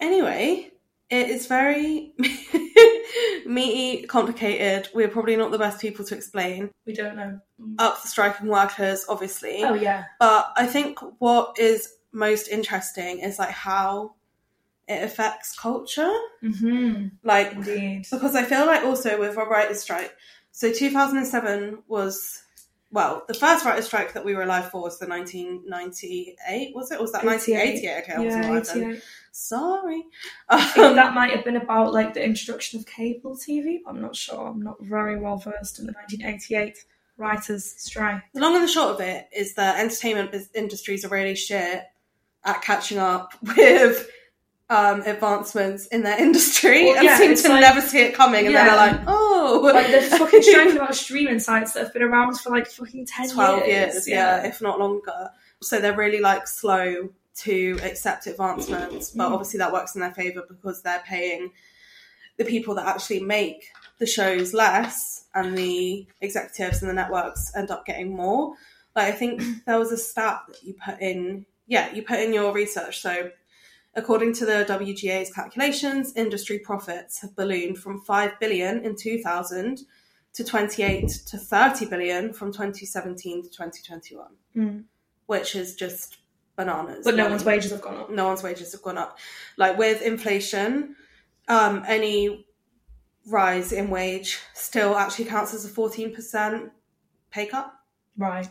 Anyway, 0.00 0.70
it 1.10 1.30
is 1.30 1.46
very 1.46 2.12
meaty, 3.46 4.06
complicated. 4.06 4.88
We're 4.94 5.08
probably 5.08 5.36
not 5.36 5.50
the 5.50 5.58
best 5.58 5.80
people 5.80 6.04
to 6.06 6.14
explain. 6.14 6.70
We 6.86 6.92
don't 6.92 7.16
know. 7.16 7.40
Up 7.78 8.02
the 8.02 8.08
striking 8.08 8.48
workers, 8.48 9.06
obviously. 9.08 9.64
Oh 9.64 9.74
yeah. 9.74 10.04
But 10.20 10.52
I 10.56 10.66
think 10.66 10.98
what 11.18 11.58
is 11.58 11.94
most 12.12 12.48
interesting 12.48 13.20
is 13.20 13.38
like 13.38 13.50
how 13.50 14.14
it 14.86 15.02
affects 15.02 15.58
culture. 15.58 16.12
Mm-hmm. 16.42 17.08
Like 17.22 17.52
Indeed. 17.52 18.06
because 18.10 18.34
I 18.34 18.44
feel 18.44 18.66
like 18.66 18.84
also 18.84 19.18
with 19.18 19.36
a 19.36 19.44
writer's 19.44 19.80
strike, 19.80 20.14
so 20.50 20.72
2007 20.72 21.84
was, 21.86 22.42
well, 22.90 23.24
the 23.28 23.34
first 23.34 23.64
writer's 23.64 23.86
strike 23.86 24.12
that 24.14 24.24
we 24.24 24.34
were 24.34 24.42
alive 24.42 24.70
for 24.70 24.82
was 24.82 24.98
the 24.98 25.06
1998, 25.06 26.74
was 26.74 26.90
it? 26.90 27.00
Was 27.00 27.12
that 27.12 27.24
1988? 27.24 28.02
Okay, 28.02 28.12
I 28.12 28.18
wasn't 28.18 28.44
Yeah, 28.44 28.50
alive 28.50 28.66
then. 28.74 29.02
Sorry. 29.32 30.04
Um, 30.48 30.96
that 30.96 31.14
might 31.14 31.30
have 31.32 31.44
been 31.44 31.56
about 31.56 31.92
like 31.92 32.14
the 32.14 32.24
introduction 32.24 32.80
of 32.80 32.86
cable 32.86 33.36
TV. 33.36 33.78
I'm 33.86 34.00
not 34.00 34.16
sure. 34.16 34.48
I'm 34.48 34.62
not 34.62 34.80
very 34.80 35.18
well 35.20 35.36
versed 35.36 35.78
in 35.78 35.86
the 35.86 35.92
1988 35.92 36.78
writers' 37.18 37.74
strike. 37.76 38.22
the 38.32 38.40
long 38.40 38.54
and 38.54 38.64
the 38.64 38.68
short 38.68 38.94
of 38.94 39.00
it 39.00 39.28
is 39.36 39.54
that 39.54 39.78
entertainment 39.80 40.34
industries 40.54 41.04
are 41.04 41.08
really 41.08 41.34
shit 41.34 41.82
at 42.44 42.62
catching 42.62 42.98
up 42.98 43.32
with 43.42 44.08
um, 44.70 45.00
advancements 45.02 45.86
in 45.86 46.02
their 46.02 46.18
industry 46.22 46.84
Well, 46.86 46.96
and 46.96 47.04
yeah, 47.04 47.16
seem 47.18 47.34
to 47.34 47.48
like- 47.48 47.60
never 47.60 47.80
see 47.80 48.00
it 48.02 48.14
coming 48.14 48.46
and 48.46 48.54
then 48.54 48.66
Yeah. 48.66 48.72
are 48.72 48.76
like, 48.92 49.00
oh. 49.06 49.60
Like 49.64 49.86
they're 49.88 50.02
fucking 50.02 50.42
striking 50.42 50.76
about 50.76 50.94
streaming 50.94 51.38
sites 51.40 51.72
that 51.72 51.84
have 51.84 51.92
been 51.92 52.02
around 52.02 52.38
for 52.38 52.50
like 52.50 52.66
fucking 52.66 53.06
10 53.06 53.30
12 53.30 53.58
years. 53.66 53.68
years, 53.94 54.08
yeah. 54.08 54.46
if 54.46 54.60
not 54.60 54.78
longer. 54.78 55.30
So 55.62 55.80
they're 55.80 55.96
really 55.96 56.20
like 56.20 56.46
slow 56.46 57.08
to 57.36 57.78
accept 57.82 58.26
advancements, 58.26 59.10
but 59.12 59.28
Mm. 59.28 59.32
obviously 59.32 59.58
that 59.58 59.72
works 59.72 59.94
in 59.94 60.00
their 60.00 60.12
favour 60.12 60.42
because 60.48 60.82
they're 60.82 61.02
paying 61.06 61.50
the 62.36 62.44
people 62.44 62.74
that 62.76 62.86
actually 62.86 63.20
make 63.20 63.66
the 63.98 64.06
shows 64.06 64.52
less 64.54 65.24
and 65.34 65.56
the 65.56 66.06
executives 66.20 66.82
and 66.82 66.90
the 66.90 66.94
networks 66.94 67.52
end 67.56 67.70
up 67.70 67.86
getting 67.86 68.14
more. 68.14 68.54
Like 68.94 69.06
I 69.14 69.16
think 69.16 69.40
there 69.66 69.78
was 69.78 69.92
a 69.92 69.96
stat 69.96 70.42
that 70.48 70.62
you 70.62 70.74
put 70.84 71.00
in 71.00 71.46
yeah, 71.66 71.92
you 71.94 72.02
put 72.02 72.18
in 72.20 72.32
your 72.32 72.52
research. 72.52 73.00
So 73.00 73.30
according 73.98 74.32
to 74.34 74.46
the 74.46 74.64
WGA's 74.68 75.32
calculations, 75.32 76.12
industry 76.16 76.58
profits 76.58 77.20
have 77.20 77.34
ballooned 77.36 77.78
from 77.78 78.00
5 78.00 78.38
billion 78.40 78.84
in 78.84 78.96
2000 78.96 79.80
to 80.34 80.44
28 80.44 81.08
to 81.26 81.36
30 81.38 81.86
billion 81.86 82.32
from 82.32 82.52
2017 82.52 83.42
to 83.42 83.48
2021, 83.48 84.26
Mm. 84.56 84.84
which 85.26 85.54
is 85.56 85.74
just 85.74 86.18
bananas. 86.56 87.04
But 87.04 87.16
no 87.16 87.28
one's 87.28 87.44
wages 87.44 87.70
have 87.72 87.82
gone 87.82 87.96
up. 87.96 88.10
no 88.10 88.26
one's 88.28 88.42
wages 88.42 88.72
have 88.72 88.82
gone 88.82 88.98
up. 88.98 89.18
Like 89.56 89.76
with 89.78 90.02
inflation, 90.02 90.96
um, 91.48 91.84
any 91.86 92.46
rise 93.26 93.72
in 93.72 93.90
wage 93.90 94.38
still 94.54 94.96
actually 94.96 95.26
counts 95.26 95.54
as 95.54 95.64
a 95.64 95.68
14% 95.68 96.70
pay 97.30 97.46
cut. 97.46 97.72
Right. 98.16 98.48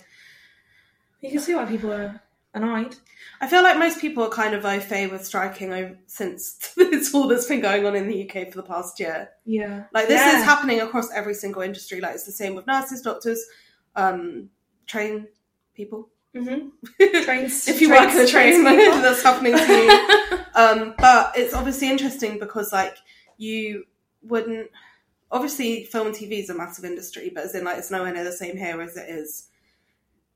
You 1.22 1.32
can 1.32 1.40
see 1.40 1.56
why 1.56 1.66
people 1.66 1.92
are 1.92 2.22
annoyed. 2.58 2.96
I 3.40 3.48
feel 3.48 3.62
like 3.64 3.78
most 3.78 4.00
people 4.02 4.24
are 4.24 4.30
kind 4.30 4.54
of 4.56 4.66
au 4.66 4.80
fait 4.80 5.08
with 5.12 5.26
striking 5.26 5.72
over, 5.72 5.98
since 6.08 6.74
it's 6.78 7.14
all 7.14 7.28
that's 7.28 7.46
been 7.48 7.62
going 7.62 7.86
on 7.86 7.96
in 7.96 8.08
the 8.08 8.28
UK 8.30 8.50
for 8.52 8.58
the 8.58 8.68
past 8.68 9.00
year. 9.00 9.30
Yeah. 9.46 9.84
Like 9.94 10.08
this 10.08 10.20
Yeah. 10.20 10.40
is 10.40 10.44
happening 10.46 10.82
across 10.82 11.12
every 11.14 11.34
single 11.34 11.62
industry. 11.62 12.02
Like 12.02 12.16
it's 12.16 12.26
the 12.26 12.32
same 12.32 12.56
with 12.56 12.68
nurses, 12.68 13.02
doctors, 13.02 13.46
um, 13.96 14.50
train 14.88 15.28
people. 15.76 16.10
Mm-hmm. 16.36 17.24
Trains. 17.24 17.68
if 17.68 17.82
you 17.82 17.88
trains- 17.88 18.06
work 18.06 18.16
in 18.16 18.22
a 18.22 18.28
train, 18.28 18.64
that's 19.02 19.24
happening 19.24 19.58
to 19.58 19.74
you. 19.74 20.38
um, 20.56 20.94
but 21.00 21.32
it's 21.38 21.54
obviously 21.54 21.90
interesting 21.90 22.38
because 22.40 22.72
like 22.74 22.98
you 23.38 23.86
wouldn't. 24.24 24.70
Obviously, 25.32 25.84
film 25.84 26.08
and 26.08 26.16
TV 26.16 26.42
is 26.44 26.50
a 26.50 26.54
massive 26.56 26.86
industry, 26.86 27.32
but 27.34 27.44
as 27.46 27.54
in 27.56 27.64
like 27.66 27.78
it's 27.78 27.92
nowhere 27.92 28.14
near 28.14 28.24
the 28.24 28.32
same 28.32 28.56
here 28.56 28.80
as 28.82 28.96
it 28.98 29.10
is 29.10 29.48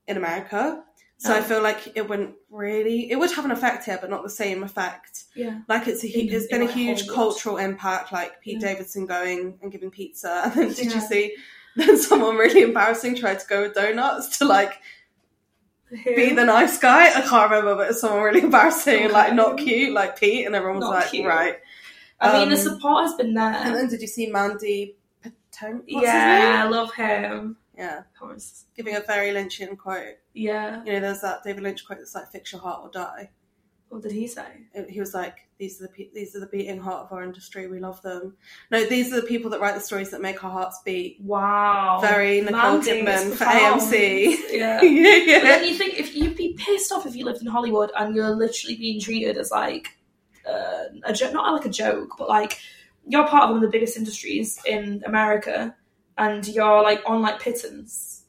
in 0.06 0.16
America. 0.16 0.82
So 1.24 1.32
I 1.32 1.38
Oh. 1.38 1.42
feel 1.42 1.62
like 1.62 1.92
it 1.94 2.08
wouldn't 2.08 2.34
really. 2.50 3.08
It 3.10 3.16
would 3.16 3.30
have 3.30 3.44
an 3.44 3.52
effect 3.52 3.84
here, 3.84 3.96
but 4.00 4.10
not 4.10 4.24
the 4.24 4.30
same 4.30 4.64
effect. 4.64 5.24
yeah. 5.36 5.60
Like 5.68 5.86
it's 5.86 6.02
a 6.02 6.08
In- 6.08 6.34
it's 6.34 6.46
been 6.48 6.62
a 6.62 6.70
huge 6.70 7.06
cultural 7.06 7.58
impact. 7.58 8.10
Like 8.12 8.40
Pete 8.40 8.60
Yeah. 8.60 8.68
Davidson 8.68 9.06
going 9.06 9.56
and 9.62 9.70
giving 9.70 9.90
pizza, 9.90 10.42
and 10.44 10.52
then 10.54 10.68
did 10.72 10.86
Yeah. 10.86 10.94
you 10.96 11.00
see? 11.00 11.36
Then 11.76 11.96
someone 11.96 12.36
really 12.36 12.62
embarrassing 12.62 13.14
tried 13.16 13.38
to 13.40 13.46
go 13.46 13.62
with 13.62 13.74
donuts 13.74 14.36
to 14.38 14.44
like 14.44 14.74
be 15.90 16.34
the 16.34 16.44
nice 16.44 16.76
guy. 16.78 17.08
I 17.08 17.20
can't 17.22 17.50
remember, 17.50 17.76
but 17.76 17.90
it's 17.90 18.00
someone 18.00 18.22
really 18.22 18.40
embarrassing 18.42 19.04
and 19.04 19.12
like 19.12 19.32
not 19.34 19.58
cute, 19.58 19.92
like 19.92 20.18
Pete, 20.18 20.44
and 20.46 20.54
everyone 20.54 20.78
was 20.80 20.88
Not 20.90 20.94
like, 20.96 21.10
cute. 21.10 21.26
right. 21.26 21.56
I 22.20 22.38
mean, 22.40 22.48
the 22.50 22.56
Um, 22.56 22.60
support 22.62 23.04
has 23.04 23.14
been 23.14 23.32
there. 23.34 23.52
And 23.54 23.74
then 23.74 23.88
did 23.88 24.00
you 24.02 24.06
see 24.06 24.26
Mandy? 24.26 24.96
What's 25.60 25.76
yeah, 25.86 26.62
I 26.64 26.68
love 26.68 26.92
him. 26.94 27.56
Yeah, 27.82 28.02
giving 28.76 28.94
a 28.94 29.00
very 29.00 29.30
Lynchian 29.30 29.76
quote. 29.76 30.16
Yeah. 30.34 30.84
You 30.84 30.92
know, 30.94 31.00
there's 31.00 31.20
that 31.22 31.42
David 31.42 31.62
Lynch 31.64 31.84
quote 31.84 31.98
that's 31.98 32.14
like, 32.14 32.30
"Fix 32.30 32.52
your 32.52 32.60
heart 32.60 32.80
or 32.82 32.90
die." 32.90 33.30
What 33.88 34.02
did 34.02 34.12
he 34.12 34.26
say? 34.26 34.46
He 34.88 35.00
was 35.00 35.12
like, 35.14 35.48
"These 35.58 35.82
are 35.82 35.88
the 35.88 36.10
these 36.14 36.34
are 36.36 36.40
the 36.40 36.46
beating 36.46 36.78
heart 36.80 37.06
of 37.06 37.12
our 37.12 37.22
industry. 37.24 37.66
We 37.66 37.80
love 37.80 38.00
them." 38.02 38.36
No, 38.70 38.84
these 38.86 39.12
are 39.12 39.20
the 39.20 39.26
people 39.26 39.50
that 39.50 39.60
write 39.60 39.74
the 39.74 39.80
stories 39.80 40.10
that 40.10 40.22
make 40.22 40.42
our 40.44 40.50
hearts 40.50 40.80
beat. 40.84 41.18
Wow. 41.20 41.98
Very 42.00 42.40
Nicole 42.40 42.80
Kidman 42.80 43.32
for. 43.32 43.44
AMC. 43.44 44.36
Yeah. 44.50 44.80
yeah, 44.82 44.82
But 44.82 45.26
yeah. 45.26 45.38
then 45.40 45.64
you 45.68 45.74
think 45.74 45.98
if 45.98 46.14
you'd 46.14 46.36
be 46.36 46.54
pissed 46.58 46.92
off 46.92 47.04
if 47.04 47.16
you 47.16 47.24
lived 47.24 47.42
in 47.42 47.48
Hollywood 47.48 47.90
and 47.98 48.14
you're 48.14 48.30
literally 48.30 48.76
being 48.76 49.00
treated 49.00 49.36
as 49.36 49.50
like 49.50 49.98
uh, 50.48 50.84
a 51.04 51.12
joke, 51.12 51.32
not 51.32 51.52
like 51.52 51.66
a 51.66 51.70
joke, 51.70 52.10
but 52.16 52.28
like 52.28 52.58
you're 53.06 53.26
part 53.26 53.44
of 53.44 53.50
one 53.50 53.56
of 53.56 53.62
the 53.62 53.76
biggest 53.76 53.96
industries 53.96 54.58
in 54.64 55.02
America, 55.04 55.74
and 56.18 56.46
you're 56.48 56.82
like 56.82 57.02
on 57.06 57.22
like 57.22 57.40
pittance. 57.40 58.24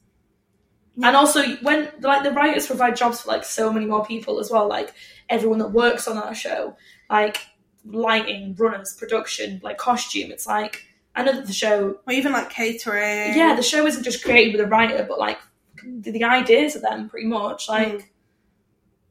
And 1.02 1.16
also, 1.16 1.42
when 1.56 1.90
like 2.00 2.22
the 2.22 2.30
writers 2.30 2.66
provide 2.68 2.96
jobs 2.96 3.20
for 3.22 3.28
like 3.28 3.44
so 3.44 3.72
many 3.72 3.86
more 3.86 4.04
people 4.06 4.38
as 4.38 4.50
well, 4.50 4.68
like 4.68 4.94
everyone 5.28 5.58
that 5.58 5.72
works 5.72 6.06
on 6.06 6.14
that 6.16 6.36
show, 6.36 6.76
like 7.10 7.38
lighting, 7.84 8.54
runners, 8.56 8.94
production, 8.98 9.60
like 9.64 9.76
costume. 9.76 10.30
It's 10.30 10.46
like 10.46 10.84
I 11.16 11.22
know 11.24 11.32
that 11.32 11.46
the 11.46 11.52
show 11.52 11.98
Or 12.06 12.12
even 12.12 12.32
like 12.32 12.50
catering. 12.50 13.36
yeah, 13.36 13.54
the 13.56 13.62
show 13.62 13.86
isn't 13.86 14.04
just 14.04 14.24
created 14.24 14.52
with 14.56 14.64
a 14.66 14.68
writer, 14.68 15.04
but 15.08 15.18
like 15.18 15.38
the, 15.84 16.12
the 16.12 16.24
ideas 16.24 16.76
of 16.76 16.82
them 16.82 17.08
pretty 17.08 17.26
much. 17.26 17.68
Like 17.68 17.88
Mm. 17.92 18.04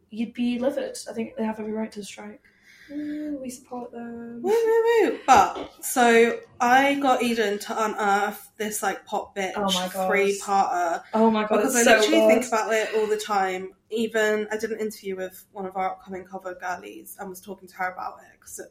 you'd 0.09 0.33
be 0.33 0.59
livid. 0.59 0.97
I 1.09 1.13
think 1.13 1.35
they 1.35 1.43
have 1.43 1.59
every 1.59 1.73
right 1.73 1.91
to 1.91 2.03
strike. 2.03 2.41
Mm, 2.91 3.41
we 3.41 3.49
support 3.49 3.91
them. 3.91 4.41
Woo, 4.41 4.51
woo, 4.51 5.09
woo. 5.09 5.19
But 5.25 5.71
so 5.83 6.39
I 6.59 6.95
got 6.95 7.23
Eden 7.23 7.59
to 7.59 7.85
unearth 7.85 8.49
this 8.57 8.83
like 8.83 9.05
Popbitch 9.07 9.53
Oh 9.55 9.71
my 9.71 9.87
three 10.07 10.39
parter 10.39 11.01
Oh 11.13 11.31
my 11.31 11.43
god, 11.47 11.57
because 11.57 11.75
I 11.75 11.83
so 11.83 11.91
literally 11.97 12.19
good. 12.19 12.27
think 12.27 12.47
about 12.47 12.73
it 12.73 12.89
all 12.95 13.07
the 13.07 13.17
time. 13.17 13.71
Even 13.89 14.47
I 14.51 14.57
did 14.57 14.71
an 14.71 14.79
interview 14.79 15.15
with 15.15 15.45
one 15.53 15.65
of 15.65 15.75
our 15.77 15.91
upcoming 15.91 16.25
cover 16.25 16.55
girlies 16.55 17.15
and 17.19 17.29
was 17.29 17.39
talking 17.41 17.67
to 17.69 17.75
her 17.75 17.91
about 17.91 18.17
it 18.21 18.37
because 18.39 18.59
I 18.59 18.63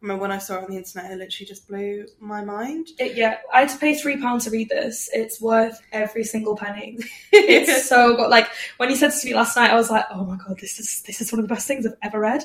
remember 0.00 0.22
when 0.22 0.32
I 0.32 0.38
saw 0.38 0.58
it 0.58 0.64
on 0.64 0.70
the 0.70 0.76
internet, 0.76 1.10
it 1.10 1.18
literally 1.18 1.46
just 1.46 1.66
blew 1.68 2.06
my 2.20 2.42
mind. 2.44 2.88
It- 2.98 3.16
yeah, 3.16 3.38
I 3.52 3.60
had 3.60 3.68
to 3.70 3.78
pay 3.78 3.94
three 3.96 4.16
pounds 4.16 4.44
to 4.44 4.50
read 4.50 4.68
this. 4.70 5.10
It's 5.12 5.40
worth 5.40 5.78
every 5.92 6.24
single 6.24 6.56
penny. 6.56 6.98
It's 7.32 7.86
so 7.88 8.16
good. 8.16 8.30
Like 8.30 8.48
when 8.78 8.88
he 8.88 8.96
said 8.96 9.08
this 9.08 9.22
to 9.22 9.28
me 9.28 9.34
last 9.34 9.56
night, 9.56 9.70
I 9.70 9.74
was 9.74 9.90
like, 9.90 10.06
"Oh 10.10 10.24
my 10.24 10.36
god, 10.36 10.58
this 10.58 10.78
is 10.80 11.02
this 11.02 11.20
is 11.20 11.30
one 11.32 11.40
of 11.40 11.48
the 11.48 11.54
best 11.54 11.66
things 11.68 11.84
I've 11.86 11.94
ever 12.02 12.18
read." 12.20 12.44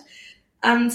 And 0.64 0.92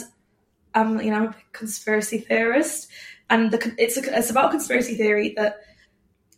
I'm, 0.74 1.00
you 1.00 1.10
know, 1.10 1.16
I'm 1.16 1.24
a 1.28 1.34
conspiracy 1.52 2.18
theorist, 2.18 2.88
and 3.30 3.50
the, 3.50 3.74
it's 3.78 3.96
a, 3.96 4.16
it's 4.18 4.30
about 4.30 4.50
conspiracy 4.50 4.94
theory 4.96 5.34
that 5.36 5.60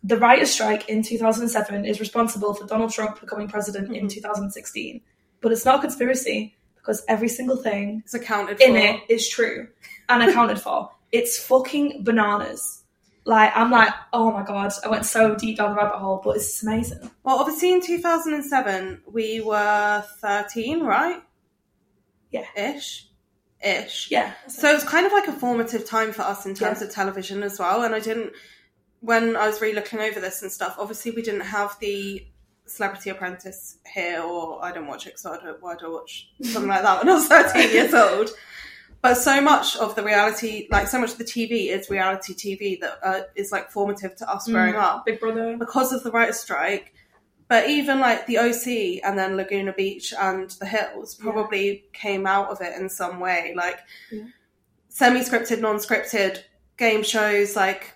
the 0.03 0.17
writers' 0.17 0.51
strike 0.51 0.89
in 0.89 1.03
2007 1.03 1.85
is 1.85 2.01
responsible 2.01 2.55
for 2.55 2.67
Donald 2.67 2.91
Trump 2.93 3.21
becoming 3.21 3.49
president 3.49 3.95
in 3.95 4.07
Mhm. 4.07 4.11
2016. 4.11 5.01
But 5.43 5.53
it's 5.53 5.65
not 5.65 5.79
a 5.79 5.81
conspiracy 5.81 6.57
because 6.77 7.03
every 7.09 7.29
single 7.29 7.57
thing 7.57 8.03
it's 8.05 8.15
accounted 8.15 8.61
in 8.61 8.73
for. 8.73 8.79
it 8.79 9.01
is 9.09 9.29
true 9.29 9.69
and 10.09 10.23
accounted 10.23 10.59
for. 10.61 10.91
It's 11.13 11.39
fucking 11.39 12.05
bananas. 12.05 12.85
Like 13.27 13.53
I'm 13.55 13.71
like, 13.71 13.93
oh 14.15 14.31
my 14.33 14.43
god, 14.43 14.73
I 14.85 14.89
went 14.89 15.05
so 15.05 15.35
deep 15.35 15.59
down 15.59 15.71
the 15.71 15.77
rabbit 15.77 15.99
hole, 15.99 16.21
but 16.25 16.37
it's 16.37 16.63
amazing. 16.63 17.11
Well, 17.23 17.39
obviously 17.39 17.73
in 17.73 17.83
2007 17.83 19.03
we 19.13 19.41
were 19.43 20.03
13, 20.21 20.81
right? 20.83 21.23
Yeah. 22.31 22.47
Ish. 22.57 23.07
Ish. 23.63 24.11
Yeah. 24.11 24.33
So 24.49 24.71
it's 24.71 24.85
kind 24.85 25.07
of 25.07 25.13
like 25.13 25.29
a 25.29 25.33
formative 25.33 25.85
time 25.85 26.13
for 26.13 26.23
us 26.23 26.47
in 26.47 26.55
terms 26.55 26.81
Yeah. 26.81 26.87
of 26.89 26.93
television 26.95 27.43
as 27.43 27.59
well. 27.59 27.83
And 27.83 27.95
I 27.95 28.01
didn't, 28.01 28.33
when 29.01 29.37
I 29.37 29.47
was 29.47 29.61
really 29.61 29.75
looking 29.75 30.01
over 30.01 30.19
this 30.21 30.43
and 30.43 30.51
stuff, 30.51 30.77
obviously 30.79 31.11
we 31.11 31.23
didn't 31.23 31.43
have 31.43 31.77
the 31.81 32.27
Celebrity 32.67 33.11
Apprentice 33.11 33.77
here, 33.93 34.23
or 34.23 34.65
I 34.65 34.71
don't 34.73 34.87
watch 34.87 35.07
it 35.07 35.11
because 35.17 35.27
I 35.27 35.37
don't, 35.45 35.61
why 35.61 35.75
do 35.77 35.87
I 35.87 35.89
watch 35.91 36.31
something 36.43 36.69
like 36.69 36.83
that 36.83 36.99
when 37.05 37.09
I 37.09 37.15
was 37.15 37.27
13 37.27 37.71
years 37.75 37.93
old? 37.93 38.31
But 39.03 39.15
so 39.15 39.41
much 39.41 39.77
of 39.77 39.95
the 39.97 40.03
reality, 40.05 40.69
like 40.71 40.87
so 40.87 41.01
much 41.01 41.13
of 41.13 41.19
the 41.19 41.25
TV 41.25 41.69
is 41.69 41.89
reality 41.91 42.35
TV 42.35 42.79
that 42.81 42.99
uh, 43.03 43.21
is 43.35 43.51
like 43.51 43.71
formative 43.71 44.15
to 44.17 44.31
us 44.31 44.47
growing 44.47 44.75
Mm. 44.75 44.79
up 44.83 45.07
Big 45.07 45.19
Brother. 45.21 45.57
because 45.59 45.93
of 45.93 46.03
the 46.03 46.11
writer's 46.11 46.39
strike. 46.39 46.93
But 47.51 47.69
even 47.69 47.99
like 47.99 48.27
the 48.27 48.39
OC 48.39 49.01
and 49.03 49.19
then 49.19 49.37
Laguna 49.37 49.73
Beach 49.73 50.15
and 50.17 50.49
the 50.61 50.67
Hills 50.67 51.19
Yeah. 51.19 51.33
probably 51.33 51.85
came 51.93 52.25
out 52.25 52.49
of 52.49 52.61
it 52.61 52.81
in 52.81 52.89
some 52.89 53.19
way. 53.19 53.55
Like 53.57 53.81
Yeah. 54.13 54.27
semi 54.89 55.19
scripted, 55.21 55.61
non 55.61 55.77
scripted 55.79 56.45
game 56.77 57.03
shows, 57.03 57.57
like 57.57 57.91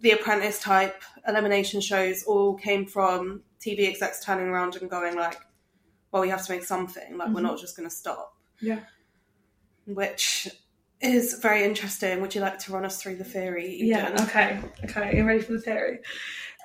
The 0.00 0.10
Apprentice 0.10 0.58
type 0.60 1.00
elimination 1.28 1.80
shows, 1.80 2.24
all 2.24 2.54
came 2.56 2.86
from 2.86 3.44
TV 3.60 3.86
execs 3.86 4.24
turning 4.24 4.48
around 4.48 4.74
and 4.74 4.90
going 4.90 5.14
like, 5.14 5.38
well, 6.10 6.22
we 6.22 6.28
have 6.30 6.44
to 6.46 6.52
make 6.52 6.64
something. 6.64 7.16
Like, 7.16 7.28
we're 7.28 7.40
Mhm. 7.40 7.44
not 7.44 7.58
just 7.60 7.76
going 7.76 7.88
to 7.88 7.94
stop. 7.94 8.34
Yeah. 8.60 8.80
Which 9.86 10.48
is 11.00 11.34
very 11.34 11.62
interesting. 11.62 12.20
Would 12.20 12.34
you 12.34 12.40
like 12.40 12.58
to 12.60 12.72
run 12.72 12.84
us 12.84 13.00
through 13.00 13.16
the 13.16 13.24
theory? 13.24 13.66
Eden? 13.74 13.86
Yeah. 13.88 14.22
Okay. 14.24 14.60
Okay. 14.84 15.16
You 15.18 15.24
ready 15.24 15.40
for 15.40 15.52
the 15.52 15.60
theory? 15.60 16.00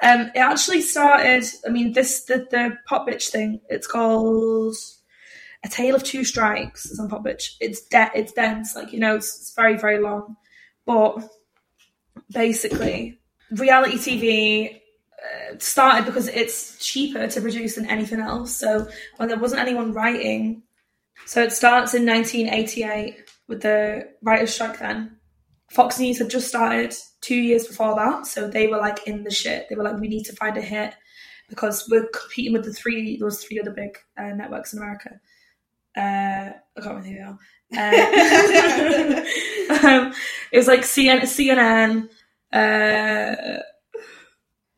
Um, 0.02 0.32
it 0.36 0.40
actually 0.40 0.82
started. 0.82 1.46
I 1.66 1.70
mean, 1.70 1.94
this 1.94 2.24
the 2.26 2.48
the 2.50 2.78
Popbitch 2.90 3.30
thing. 3.30 3.62
It's 3.70 3.88
called 3.88 4.76
a 5.64 5.70
tale 5.70 5.96
of 5.96 6.04
two 6.04 6.24
strikes. 6.24 6.86
It's 6.86 7.00
on 7.00 7.10
Popbitch. 7.10 7.56
It's 7.60 7.82
de- 7.82 8.12
It's 8.16 8.34
dense. 8.34 8.76
Like 8.76 8.92
you 8.92 9.00
know, 9.00 9.16
it's, 9.16 9.40
it's 9.40 9.54
very 9.56 9.78
very 9.78 10.00
long. 10.00 10.36
But 10.86 11.24
basically, 12.32 13.20
reality 13.52 13.98
TV 13.98 14.82
uh, 15.24 15.58
started 15.60 16.06
because 16.06 16.28
it's 16.28 16.78
cheaper 16.86 17.28
to 17.28 17.42
produce 17.42 17.76
than 17.76 17.86
anything 17.86 18.20
else. 18.20 18.54
So 18.56 18.88
when 19.18 19.30
there 19.30 19.38
wasn't 19.38 19.62
anyone 19.62 19.94
writing, 19.94 20.64
so 21.26 21.42
it 21.42 21.54
starts 21.54 21.94
in 21.94 22.06
1988 22.06 23.30
with 23.48 23.62
the 23.62 24.10
writers' 24.22 24.54
strike. 24.54 24.80
Then 24.80 25.18
Fox 25.74 26.00
News 26.00 26.20
had 26.20 26.30
just 26.30 26.48
started 26.48 26.94
two 27.22 27.36
years 27.36 27.66
before 27.66 27.96
that, 27.96 28.28
so 28.28 28.48
they 28.48 28.68
were 28.68 28.78
like 28.78 29.08
in 29.08 29.24
the 29.24 29.32
shit. 29.32 29.68
They 29.68 29.76
were 29.76 29.84
like, 29.84 30.00
we 30.00 30.08
need 30.08 30.26
to 30.26 30.36
find 30.36 30.56
a 30.56 30.62
hit 30.62 30.94
because 31.50 31.90
we're 31.90 32.06
competing 32.08 32.54
with 32.54 32.64
the 32.64 32.74
three. 32.74 33.18
those 33.18 33.44
three 33.44 33.60
other 33.60 33.72
big 33.72 33.98
uh, 34.16 34.34
networks 34.36 34.74
in 34.74 34.80
America. 34.80 35.20
Uh, 35.98 36.52
I 36.52 36.82
can't 36.82 36.96
remember 36.96 37.08
who 37.08 37.16
they 37.16 37.22
are. 37.22 37.40
Uh, 39.82 39.88
um, 39.88 40.14
it 40.52 40.58
was 40.58 40.68
like 40.68 40.82
CN- 40.82 41.22
CNN. 41.22 42.08
Uh, 42.52 43.60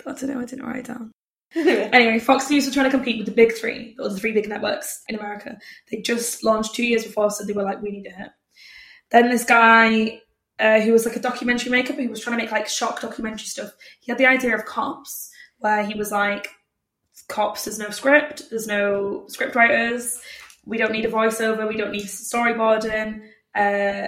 I 0.08 0.14
don't 0.14 0.24
know. 0.24 0.40
I 0.40 0.46
didn't 0.46 0.66
write 0.66 0.78
it 0.78 0.86
down. 0.86 1.12
Anyway, 1.56 2.20
Fox 2.20 2.50
News 2.50 2.66
were 2.66 2.74
trying 2.74 2.86
to 2.86 2.98
compete 2.98 3.18
with 3.18 3.28
the 3.28 3.34
big 3.34 3.54
three, 3.54 3.96
or 4.00 4.10
the 4.10 4.18
three 4.18 4.34
big 4.34 4.48
networks 4.50 5.04
in 5.08 5.16
America. 5.16 5.58
They 5.90 6.02
just 6.02 6.44
launched 6.44 6.76
two 6.76 6.86
years 6.86 7.06
before, 7.06 7.32
so 7.32 7.46
they 7.46 7.54
were 7.54 7.64
like, 7.64 7.82
we 7.82 7.92
need 7.92 8.08
a 8.08 8.12
hit. 8.12 8.32
Then 9.12 9.30
this 9.30 9.46
guy 9.46 10.22
uh, 10.60 10.80
who 10.80 10.92
was 10.92 11.06
like 11.06 11.16
a 11.16 11.22
documentary 11.22 11.72
maker, 11.72 11.94
but 11.94 12.02
he 12.02 12.08
was 12.08 12.22
trying 12.22 12.38
to 12.38 12.44
make 12.44 12.52
like 12.52 12.68
shock 12.68 13.02
documentary 13.02 13.46
stuff. 13.46 13.72
He 14.00 14.12
had 14.12 14.18
the 14.18 14.26
idea 14.26 14.56
of 14.56 14.66
Cops, 14.66 15.32
where 15.60 15.86
he 15.86 15.96
was 15.96 16.12
like, 16.12 16.48
Cops, 17.28 17.66
there's 17.66 17.80
no 17.80 17.90
script, 17.90 18.50
there's 18.50 18.68
no 18.68 19.26
script 19.28 19.56
writers, 19.56 20.22
we 20.66 20.78
don't 20.78 20.92
need 20.92 21.06
a 21.06 21.12
voiceover, 21.12 21.68
we 21.68 21.78
don't 21.78 21.92
need 21.92 22.06
storyboarding. 22.06 23.22
Uh, 23.56 24.08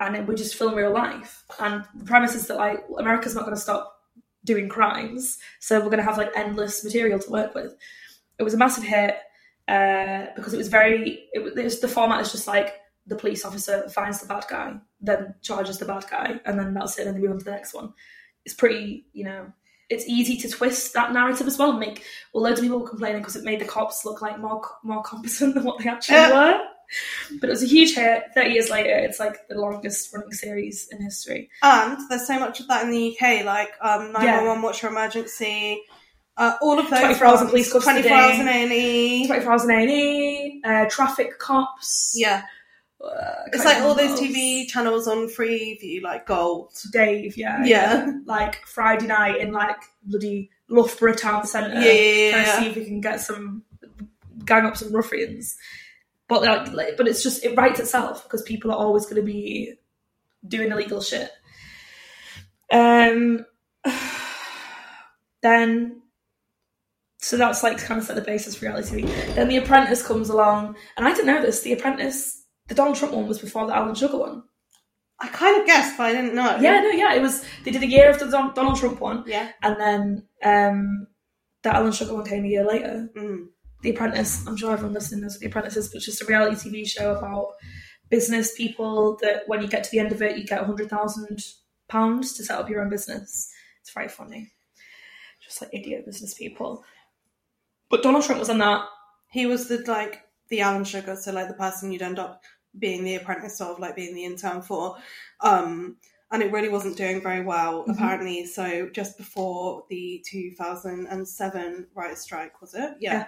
and 0.00 0.28
we 0.28 0.34
just 0.34 0.56
film 0.56 0.74
real 0.74 0.92
life. 0.92 1.44
And 1.58 1.84
the 1.94 2.04
premise 2.04 2.34
is 2.34 2.46
that 2.48 2.56
like 2.56 2.84
America's 2.98 3.34
not 3.34 3.44
going 3.44 3.56
to 3.56 3.60
stop 3.60 3.92
doing 4.44 4.68
crimes, 4.68 5.38
so 5.60 5.78
we're 5.78 5.86
going 5.86 5.98
to 5.98 6.04
have 6.04 6.18
like 6.18 6.30
endless 6.36 6.84
material 6.84 7.18
to 7.18 7.30
work 7.30 7.54
with. 7.54 7.74
It 8.38 8.42
was 8.42 8.54
a 8.54 8.58
massive 8.58 8.84
hit 8.84 9.16
uh, 9.68 10.26
because 10.36 10.54
it 10.54 10.58
was 10.58 10.68
very. 10.68 11.28
It, 11.32 11.40
it 11.58 11.64
was 11.64 11.80
the 11.80 11.88
format 11.88 12.20
is 12.20 12.32
just 12.32 12.46
like 12.46 12.74
the 13.06 13.16
police 13.16 13.44
officer 13.44 13.88
finds 13.88 14.20
the 14.20 14.26
bad 14.26 14.44
guy, 14.50 14.74
then 15.00 15.34
charges 15.42 15.78
the 15.78 15.84
bad 15.84 16.04
guy, 16.10 16.40
and 16.44 16.58
then 16.58 16.74
that's 16.74 16.98
it, 16.98 17.06
and 17.06 17.14
then 17.14 17.22
we 17.22 17.28
move 17.28 17.34
on 17.34 17.38
to 17.40 17.44
the 17.44 17.50
next 17.52 17.74
one. 17.74 17.92
It's 18.44 18.54
pretty, 18.54 19.06
you 19.12 19.24
know. 19.24 19.52
It's 19.88 20.04
easy 20.08 20.36
to 20.38 20.48
twist 20.48 20.94
that 20.94 21.12
narrative 21.12 21.46
as 21.46 21.58
well 21.58 21.70
and 21.70 21.78
make. 21.78 22.04
Well, 22.34 22.42
loads 22.42 22.58
of 22.58 22.64
people 22.64 22.80
were 22.80 22.88
complaining 22.88 23.20
because 23.22 23.36
it 23.36 23.44
made 23.44 23.60
the 23.60 23.64
cops 23.66 24.04
look 24.04 24.20
like 24.20 24.38
more 24.40 24.60
more 24.82 25.02
competent 25.02 25.54
than 25.54 25.62
what 25.64 25.78
they 25.78 25.88
actually 25.88 26.16
Yeah. 26.16 26.54
were. 26.54 26.60
But 27.40 27.48
it 27.48 27.50
was 27.50 27.62
a 27.62 27.66
huge 27.66 27.94
hit. 27.94 28.24
Thirty 28.34 28.50
years 28.50 28.68
later, 28.70 28.96
it's 28.96 29.20
like 29.20 29.46
the 29.48 29.54
longest 29.56 30.12
running 30.12 30.32
series 30.32 30.88
in 30.90 31.00
history. 31.00 31.50
And 31.62 31.98
there's 32.08 32.26
so 32.26 32.38
much 32.40 32.58
of 32.58 32.66
that 32.68 32.82
in 32.84 32.90
the 32.90 33.16
UK, 33.16 33.44
like 33.44 33.70
um, 33.80 34.10
911 34.12 34.62
Watch 34.62 34.82
Your 34.82 34.90
Emergency, 34.92 35.82
uh, 36.36 36.54
all 36.60 36.78
of 36.78 36.88
those. 36.90 36.98
24 37.00 37.26
Hours 37.26 37.40
in 37.42 37.48
Police 37.48 37.72
Custody. 37.72 38.02
24 38.08 38.16
Hours 38.18 38.38
in 38.40 38.48
A&E. 38.48 39.26
Twenty 39.26 39.42
four 39.42 39.52
hours 39.52 39.64
in 39.64 39.70
A 39.70 39.74
and 39.74 39.90
E, 39.90 40.62
uh, 40.64 40.84
traffic 40.88 41.38
cops. 41.38 42.12
Yeah, 42.16 42.42
uh, 43.04 43.42
it's 43.52 43.64
like 43.64 43.82
all 43.82 43.94
those 43.94 44.18
TV 44.18 44.66
channels 44.66 45.06
on 45.06 45.28
Freeview, 45.28 46.02
like 46.02 46.26
Gold. 46.26 46.72
Dave, 46.92 47.36
yeah, 47.36 47.64
Yeah. 47.64 48.10
like 48.24 48.64
Friday 48.66 49.06
night 49.06 49.40
in 49.40 49.52
like 49.52 49.76
bloody 50.02 50.50
Loughborough 50.68 51.14
town 51.14 51.46
centre, 51.46 51.78
Yeah, 51.80 51.92
yeah, 51.92 52.30
trying 52.30 52.44
to 52.44 52.50
see 52.52 52.66
if 52.70 52.76
we 52.76 52.84
can 52.86 53.00
get 53.00 53.20
some 53.20 53.62
gang 54.44 54.64
up 54.66 54.76
some 54.76 54.94
ruffians. 54.94 55.56
But 56.28 56.42
like, 56.42 56.72
like, 56.72 56.96
but 56.96 57.06
it's 57.06 57.22
just 57.22 57.44
it 57.44 57.56
writes 57.56 57.78
itself 57.78 58.24
because 58.24 58.42
people 58.42 58.70
are 58.72 58.76
always 58.78 59.04
going 59.04 59.16
to 59.16 59.22
be 59.22 59.74
doing 60.48 60.72
illegal 60.72 61.00
shit. 61.00 61.30
Um, 62.72 63.46
then, 65.42 66.02
so 67.18 67.36
that's 67.36 67.62
like 67.62 67.76
to 67.78 67.84
kind 67.84 68.00
of 68.00 68.06
set 68.06 68.16
the 68.16 68.22
basis 68.22 68.56
for 68.56 68.66
reality 68.66 69.02
TV. 69.02 69.34
Then 69.34 69.48
The 69.48 69.56
Apprentice 69.58 70.06
comes 70.06 70.28
along, 70.30 70.76
and 70.96 71.06
I 71.06 71.10
didn't 71.12 71.26
know 71.26 71.42
this. 71.42 71.62
The 71.62 71.72
Apprentice, 71.72 72.42
the 72.68 72.74
Donald 72.74 72.96
Trump 72.96 73.14
one 73.14 73.26
was 73.28 73.38
before 73.38 73.66
the 73.66 73.74
Alan 73.76 73.94
Sugar 73.94 74.18
one. 74.18 74.42
I 75.18 75.28
kind 75.28 75.58
of 75.60 75.66
guessed, 75.66 75.96
but 75.96 76.06
I 76.06 76.12
didn't 76.12 76.34
know. 76.34 76.58
Yeah, 76.60 76.80
no, 76.80 76.90
yeah, 76.90 77.14
it 77.14 77.22
was. 77.22 77.42
They 77.64 77.70
did 77.70 77.82
a 77.82 77.86
year 77.86 78.10
of 78.10 78.18
the 78.18 78.26
Don- 78.26 78.52
Donald 78.54 78.76
Trump 78.78 79.00
one, 79.00 79.24
Yeah. 79.26 79.50
and 79.62 79.80
then 79.80 80.28
um, 80.44 81.06
the 81.62 81.74
Alan 81.74 81.92
Sugar 81.92 82.14
one 82.14 82.26
came 82.26 82.44
a 82.44 82.48
year 82.48 82.64
later. 82.66 83.08
Mm. 83.16 83.46
The 83.82 83.90
Apprentice. 83.90 84.46
I'm 84.46 84.56
sure 84.56 84.72
everyone 84.72 84.94
listening 84.94 85.22
knows 85.22 85.34
what 85.34 85.40
The 85.40 85.46
Apprentice 85.46 85.76
is, 85.76 85.88
but 85.88 85.96
it's 85.96 86.06
just 86.06 86.22
a 86.22 86.26
reality 86.26 86.70
TV 86.70 86.86
show 86.86 87.14
about 87.14 87.52
business 88.10 88.54
people 88.56 89.16
that 89.22 89.42
when 89.46 89.62
you 89.62 89.68
get 89.68 89.84
to 89.84 89.90
the 89.90 89.98
end 90.00 90.12
of 90.12 90.20
it, 90.22 90.36
you 90.36 90.44
get 90.44 90.62
hundred 90.64 90.90
thousand 90.90 91.42
pounds 91.88 92.34
to 92.34 92.44
set 92.44 92.58
up 92.58 92.68
your 92.68 92.82
own 92.82 92.90
business. 92.90 93.50
It's 93.80 93.92
very 93.94 94.08
funny, 94.08 94.52
just 95.42 95.62
like 95.62 95.70
idiot 95.72 96.04
business 96.04 96.34
people. 96.34 96.84
But 97.88 98.02
Donald 98.02 98.24
Trump 98.24 98.38
was 98.40 98.50
on 98.50 98.58
that. 98.58 98.82
He 99.30 99.46
was 99.46 99.68
the 99.68 99.78
like 99.86 100.22
the 100.48 100.60
Alan 100.60 100.84
Sugar, 100.84 101.16
so 101.16 101.32
like 101.32 101.48
the 101.48 101.54
person 101.54 101.90
you'd 101.92 102.02
end 102.02 102.18
up 102.18 102.42
being 102.78 103.04
the 103.04 103.14
apprentice 103.16 103.60
of, 103.60 103.78
like 103.78 103.96
being 103.96 104.14
the 104.14 104.24
intern 104.24 104.62
for. 104.62 104.96
Um, 105.40 105.96
and 106.30 106.42
it 106.42 106.50
really 106.52 106.68
wasn't 106.68 106.96
doing 106.96 107.22
very 107.22 107.42
well, 107.44 107.84
Mhm. 107.86 107.94
apparently. 107.94 108.46
So 108.46 108.88
just 108.88 109.16
before 109.16 109.84
the 109.88 110.22
2007 110.28 111.86
writer's 111.94 112.20
strike, 112.20 112.60
was 112.60 112.74
it? 112.74 112.94
Yeah. 113.00 113.26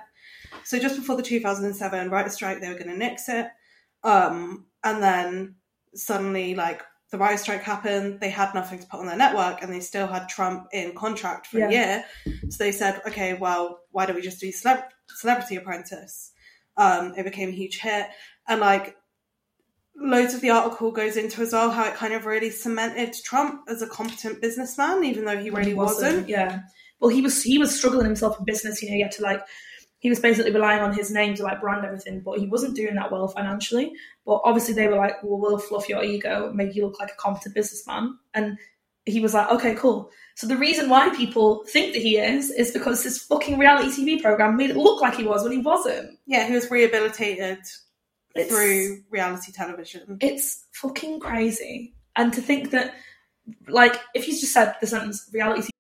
So 0.64 0.78
just 0.78 0.96
before 0.96 1.16
the 1.16 1.22
2007 1.22 2.10
writer's 2.10 2.34
strike, 2.34 2.60
they 2.60 2.68
were 2.68 2.74
going 2.78 2.90
to 2.90 2.96
nix 2.96 3.28
it. 3.28 3.46
Um, 4.02 4.66
and 4.84 5.02
then 5.02 5.56
suddenly, 5.94 6.54
like 6.54 6.82
the 7.10 7.18
writer's 7.18 7.40
strike 7.42 7.62
happened, 7.62 8.20
they 8.20 8.30
had 8.30 8.54
nothing 8.54 8.78
to 8.80 8.86
put 8.86 9.00
on 9.00 9.06
their 9.06 9.16
network, 9.16 9.62
and 9.62 9.72
they 9.72 9.80
still 9.80 10.06
had 10.06 10.28
Trump 10.28 10.66
in 10.72 10.94
contract 10.94 11.46
for 11.46 11.64
a 11.64 11.70
year. 11.70 12.04
So 12.50 12.58
they 12.58 12.72
said, 12.72 13.00
okay, 13.06 13.34
well, 13.34 13.80
why 13.92 14.06
don't 14.06 14.16
we 14.16 14.22
just 14.22 14.40
do 14.40 14.48
Celeb- 14.52 14.88
Celebrity 15.08 15.56
Apprentice? 15.56 16.32
Um, 16.76 17.14
it 17.16 17.24
became 17.24 17.48
a 17.48 17.52
huge 17.52 17.80
hit, 17.80 18.06
and 18.46 18.60
like 18.60 18.96
loads 20.00 20.34
of 20.34 20.40
the 20.40 20.50
article 20.50 20.90
goes 20.90 21.16
into 21.16 21.42
as 21.42 21.52
well 21.52 21.70
how 21.70 21.84
it 21.84 21.94
kind 21.94 22.14
of 22.14 22.26
really 22.26 22.50
cemented 22.50 23.14
Trump 23.24 23.62
as 23.68 23.82
a 23.82 23.86
competent 23.86 24.40
businessman, 24.40 25.04
even 25.04 25.24
though 25.24 25.38
he 25.38 25.50
really 25.50 25.74
wasn't. 25.74 26.28
Yeah. 26.28 26.60
Well, 27.00 27.10
he 27.10 27.20
was 27.20 27.42
he 27.42 27.58
was 27.58 27.76
struggling 27.76 28.06
himself 28.06 28.38
in 28.38 28.44
business. 28.44 28.82
You 28.82 28.90
know, 28.90 28.94
he 28.96 29.02
had 29.02 29.12
to 29.12 29.22
like 29.22 29.42
he 30.00 30.08
was 30.08 30.20
basically 30.20 30.52
relying 30.52 30.82
on 30.82 30.92
his 30.92 31.10
name 31.10 31.34
to 31.34 31.42
like 31.42 31.60
brand 31.60 31.84
everything, 31.84 32.20
but 32.20 32.38
he 32.38 32.46
wasn't 32.46 32.76
doing 32.76 32.94
that 32.94 33.10
well 33.10 33.28
financially. 33.28 33.92
But 34.24 34.40
obviously, 34.44 34.74
they 34.74 34.88
were 34.88 34.96
like, 34.96 35.22
"Well, 35.22 35.40
we'll 35.40 35.58
fluff 35.58 35.88
your 35.88 36.02
ego, 36.02 36.52
make 36.52 36.74
you 36.74 36.86
look 36.86 37.00
like 37.00 37.10
a 37.10 37.16
competent 37.16 37.54
businessman," 37.54 38.18
and 38.34 38.58
he 39.04 39.20
was 39.20 39.34
like, 39.34 39.50
"Okay, 39.50 39.74
cool." 39.74 40.10
So 40.36 40.46
the 40.46 40.56
reason 40.56 40.88
why 40.88 41.08
people 41.16 41.64
think 41.64 41.94
that 41.94 42.02
he 42.02 42.16
is 42.18 42.50
is 42.50 42.70
because 42.70 43.02
this 43.02 43.18
fucking 43.24 43.58
reality 43.58 43.90
TV 43.90 44.22
program 44.22 44.56
made 44.56 44.70
it 44.70 44.76
look 44.76 45.00
like 45.00 45.16
he 45.16 45.24
was 45.24 45.42
when 45.42 45.52
he 45.52 45.58
wasn't. 45.58 46.18
Yeah, 46.26 46.46
he 46.46 46.54
was 46.54 46.70
rehabilitated 46.70 47.58
It's- 48.34 48.48
through 48.48 49.02
reality 49.10 49.52
television. 49.52 50.18
It's 50.20 50.66
fucking 50.74 51.20
crazy, 51.20 51.94
and 52.16 52.32
to 52.34 52.40
think 52.40 52.70
that, 52.70 52.94
like, 53.68 53.96
if 54.14 54.24
he's 54.24 54.40
just 54.40 54.52
said 54.52 54.74
the 54.80 54.86
sentence 54.86 55.28
"reality 55.32 55.70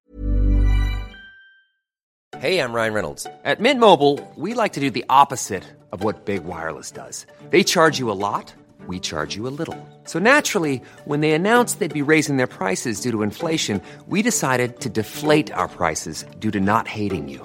Hey, 2.38 2.60
I'm 2.60 2.72
Ryan 2.72 2.94
Reynolds. 2.94 3.26
At 3.44 3.58
Mint 3.58 3.80
Mobile, 3.80 4.20
we 4.36 4.54
like 4.54 4.74
to 4.74 4.80
do 4.80 4.90
the 4.90 5.04
opposite 5.10 5.64
of 5.90 6.04
what 6.04 6.24
Big 6.24 6.44
Wireless 6.44 6.92
does. 6.92 7.26
They 7.50 7.64
charge 7.64 7.98
you 7.98 8.12
a 8.12 8.14
lot, 8.14 8.54
we 8.86 9.00
charge 9.00 9.34
you 9.34 9.48
a 9.48 9.50
little. 9.50 9.76
So 10.04 10.20
naturally, 10.20 10.80
when 11.04 11.20
they 11.20 11.32
announced 11.32 11.80
they'd 11.80 11.92
be 11.92 12.02
raising 12.02 12.36
their 12.36 12.46
prices 12.46 13.00
due 13.00 13.10
to 13.10 13.22
inflation, 13.22 13.82
we 14.06 14.22
decided 14.22 14.78
to 14.80 14.88
deflate 14.88 15.50
our 15.50 15.66
prices 15.66 16.24
due 16.38 16.52
to 16.52 16.60
not 16.60 16.86
hating 16.86 17.28
you. 17.28 17.44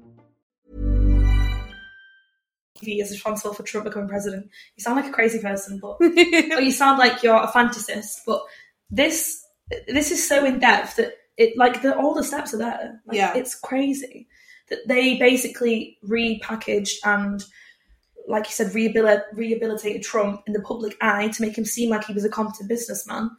TV 2.81 3.01
is 3.01 3.11
responsible 3.11 3.53
for 3.53 3.63
Trump 3.63 3.85
becoming 3.85 4.09
president. 4.09 4.49
You 4.75 4.83
sound 4.83 4.97
like 4.97 5.09
a 5.09 5.13
crazy 5.13 5.39
person, 5.39 5.79
but 5.81 5.97
or 6.01 6.61
you 6.61 6.71
sound 6.71 6.97
like 6.99 7.23
you're 7.23 7.35
a 7.35 7.47
fantasist. 7.47 8.21
But 8.25 8.41
this 8.89 9.43
this 9.87 10.11
is 10.11 10.27
so 10.27 10.43
in 10.45 10.59
depth 10.59 10.97
that 10.97 11.13
it 11.37 11.57
like 11.57 11.81
the 11.81 11.95
all 11.97 12.13
the 12.13 12.23
steps 12.23 12.53
are 12.53 12.57
there. 12.57 13.01
Like, 13.05 13.17
Yeah. 13.17 13.33
it's 13.35 13.55
crazy 13.55 14.27
that 14.69 14.79
they 14.87 15.17
basically 15.17 15.97
repackaged 16.07 16.95
and. 17.05 17.43
Like 18.27 18.45
you 18.45 18.51
said, 18.51 18.67
rehabil- 18.71 19.23
rehabilitated 19.33 20.03
Trump 20.03 20.43
in 20.45 20.53
the 20.53 20.61
public 20.61 20.95
eye 21.01 21.29
to 21.29 21.41
make 21.41 21.57
him 21.57 21.65
seem 21.65 21.89
like 21.89 22.05
he 22.05 22.13
was 22.13 22.23
a 22.23 22.29
competent 22.29 22.69
businessman, 22.69 23.31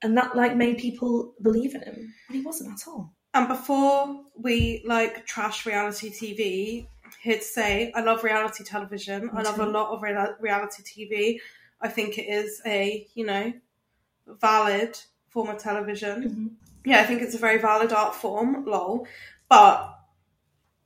and 0.00 0.16
that 0.16 0.36
like 0.36 0.56
made 0.56 0.78
people 0.78 1.34
believe 1.42 1.74
in 1.74 1.82
him 1.82 2.14
when 2.28 2.38
he 2.38 2.44
wasn't 2.44 2.70
at 2.72 2.86
all. 2.86 3.12
And 3.34 3.48
before 3.48 4.22
we 4.36 4.84
like 4.86 5.26
trash 5.26 5.66
reality 5.66 6.10
TV, 6.10 6.86
here 7.20 7.38
to 7.38 7.42
say 7.44 7.92
I 7.94 8.00
love 8.02 8.24
reality 8.24 8.64
television. 8.64 9.30
I 9.32 9.42
love 9.42 9.58
a 9.58 9.66
lot 9.66 9.90
of 9.90 10.02
rea- 10.02 10.34
reality 10.40 10.82
TV. 10.82 11.40
I 11.80 11.88
think 11.88 12.18
it 12.18 12.26
is 12.28 12.60
a 12.66 13.06
you 13.14 13.26
know 13.26 13.52
valid 14.26 14.98
form 15.28 15.48
of 15.48 15.58
television. 15.58 16.22
Mhm. 16.22 16.68
Yeah, 16.84 17.00
I 17.00 17.04
think 17.04 17.22
it's 17.22 17.34
a 17.34 17.38
very 17.38 17.58
valid 17.58 17.92
art 17.92 18.14
form, 18.14 18.64
lol. 18.64 19.06
But 19.48 19.94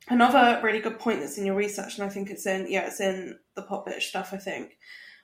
another 0.09 0.59
really 0.63 0.79
good 0.79 0.99
point 0.99 1.19
that's 1.19 1.37
in 1.37 1.45
your 1.45 1.55
research, 1.55 1.97
and 1.97 2.05
I 2.05 2.09
think 2.09 2.29
it's 2.29 2.45
in, 2.45 2.69
yeah, 2.69 2.87
it's 2.87 2.99
in 2.99 3.39
the 3.55 3.63
Popbitch 3.63 4.03
stuff, 4.03 4.33
I 4.33 4.37
think, 4.37 4.77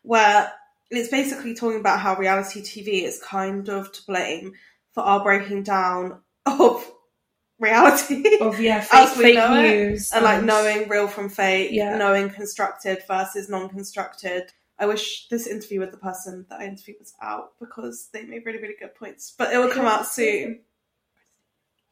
where 0.03 0.51
it's 0.89 1.09
basically 1.09 1.53
talking 1.53 1.79
about 1.79 1.99
how 1.99 2.15
reality 2.15 2.61
TV 2.61 3.03
is 3.03 3.21
kind 3.21 3.67
of 3.69 3.91
to 3.91 4.01
blame 4.05 4.53
for 4.93 5.03
our 5.03 5.23
breaking 5.23 5.63
down 5.63 6.21
of 6.45 6.91
reality. 7.59 8.23
Of 8.41 8.59
yeah, 8.59 8.85
As 8.91 9.11
fake, 9.13 9.21
fake 9.23 9.35
know 9.35 9.55
it, 9.55 9.61
news 9.89 10.11
and 10.11 10.23
like 10.23 10.43
knowing 10.43 10.87
real 10.89 11.07
from 11.07 11.29
fake, 11.29 11.71
Yeah. 11.71 11.97
knowing 11.97 12.29
constructed 12.29 13.03
versus 13.07 13.49
non-constructed. 13.49 14.51
I 14.77 14.85
wish 14.85 15.27
this 15.27 15.45
interview 15.45 15.81
with 15.81 15.91
the 15.91 15.97
person 15.97 16.45
that 16.49 16.61
I 16.61 16.65
interviewed 16.65 16.97
was 16.99 17.13
out 17.21 17.51
because 17.59 18.07
they 18.13 18.23
made 18.23 18.45
really, 18.45 18.59
really 18.59 18.75
good 18.79 18.95
points. 18.95 19.33
But 19.37 19.53
it 19.53 19.57
will 19.57 19.69
come 19.69 19.85
out 19.85 20.07
soon. 20.07 20.61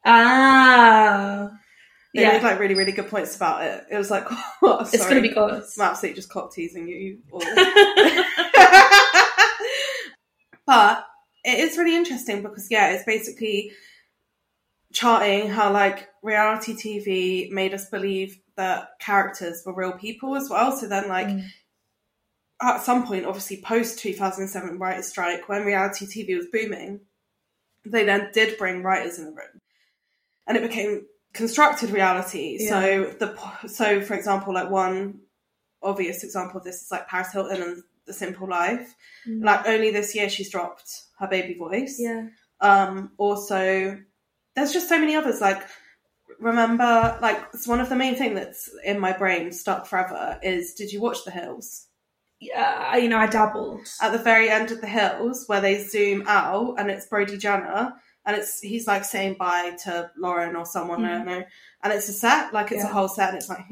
Ah, 0.04 1.50
They 2.14 2.22
yeah, 2.22 2.32
made 2.32 2.42
like 2.42 2.58
really, 2.58 2.74
really 2.74 2.92
good 2.92 3.08
points 3.08 3.36
about 3.36 3.62
it. 3.62 3.84
It 3.90 3.98
was 3.98 4.10
like, 4.10 4.24
oh, 4.62 4.80
it's 4.90 5.06
gonna 5.06 5.20
be 5.20 5.28
good. 5.28 5.50
I'm 5.52 5.80
absolutely 5.80 6.14
just 6.16 6.30
cock 6.30 6.52
teasing 6.54 6.88
you 6.88 7.18
all. 7.30 7.42
but 10.66 11.04
it 11.44 11.58
is 11.60 11.76
really 11.78 11.94
interesting 11.96 12.42
because 12.42 12.68
yeah, 12.70 12.90
it's 12.92 13.04
basically 13.04 13.72
charting 14.92 15.48
how 15.50 15.72
like 15.72 16.08
reality 16.22 16.74
TV 16.74 17.50
made 17.50 17.74
us 17.74 17.88
believe 17.90 18.38
that 18.56 18.90
characters 18.98 19.62
were 19.64 19.74
real 19.74 19.92
people 19.92 20.34
as 20.34 20.48
well. 20.50 20.76
So 20.76 20.86
then 20.88 21.08
like 21.08 21.28
Mm. 21.28 21.44
at 22.60 22.82
some 22.82 23.06
point, 23.06 23.24
obviously 23.26 23.60
post 23.62 23.98
2007 24.00 24.78
writers 24.78 25.06
strike, 25.08 25.48
when 25.48 25.64
reality 25.64 26.06
TV 26.06 26.36
was 26.36 26.46
booming, 26.52 27.00
they 27.84 28.04
then 28.04 28.30
did 28.32 28.58
bring 28.58 28.82
writers 28.82 29.18
in 29.18 29.26
the 29.26 29.30
room, 29.30 29.60
and 30.46 30.56
it 30.56 30.62
became 30.62 31.06
constructed 31.34 31.90
reality. 31.90 32.58
So 32.68 33.14
the 33.18 33.36
so 33.68 34.00
for 34.00 34.14
example, 34.14 34.52
like 34.54 34.70
one 34.70 35.20
obvious 35.82 36.24
example 36.24 36.58
of 36.58 36.64
this 36.64 36.82
is 36.82 36.90
like 36.90 37.06
Paris 37.06 37.32
Hilton 37.32 37.62
and 37.62 37.82
The 38.06 38.12
Simple 38.12 38.48
Life. 38.48 38.94
Mm. 39.28 39.44
Like 39.44 39.68
only 39.68 39.90
this 39.92 40.14
year 40.16 40.28
she's 40.28 40.50
dropped 40.50 40.90
her 41.20 41.28
baby 41.28 41.54
voice. 41.54 41.96
yeah, 42.00 42.26
Um, 42.60 43.12
also, 43.18 44.00
there's 44.58 44.72
just 44.72 44.88
so 44.88 44.98
many 44.98 45.14
others. 45.16 45.40
Like, 45.40 45.62
remember, 46.40 47.18
like, 47.22 47.42
it's 47.54 47.66
one 47.66 47.80
of 47.80 47.88
the 47.88 47.96
main 47.96 48.14
thing 48.16 48.34
that's 48.34 48.68
in 48.84 48.98
my 48.98 49.12
brain 49.16 49.52
stuck 49.52 49.86
forever 49.86 50.38
is 50.42 50.74
Did 50.74 50.92
you 50.92 51.00
watch 51.00 51.24
The 51.24 51.30
Hills? 51.30 51.86
yeah. 52.40 52.96
You 52.96 53.08
know, 53.08 53.18
I 53.18 53.26
dabbled. 53.26 53.86
At 54.00 54.12
the 54.12 54.18
very 54.18 54.48
end 54.48 54.70
of 54.70 54.80
The 54.80 54.86
Hills, 54.86 55.44
where 55.48 55.60
they 55.60 55.82
zoom 55.82 56.24
out 56.26 56.76
and 56.78 56.90
it's 56.90 57.06
Brody 57.06 57.36
Jenner, 57.36 57.94
and 58.24 58.36
it's 58.36 58.60
he's 58.60 58.86
like 58.86 59.04
saying 59.04 59.36
bye 59.38 59.76
to 59.84 60.10
Lauren 60.16 60.54
or 60.54 60.66
someone, 60.66 61.04
I 61.04 61.16
don't 61.16 61.26
know, 61.26 61.44
and 61.82 61.92
it's 61.92 62.08
a 62.08 62.12
set, 62.12 62.52
like 62.52 62.70
it's 62.72 62.84
a 62.84 62.88
whole 62.88 63.08
set, 63.08 63.30
and 63.30 63.38
it's 63.38 63.48
like, 63.48 63.64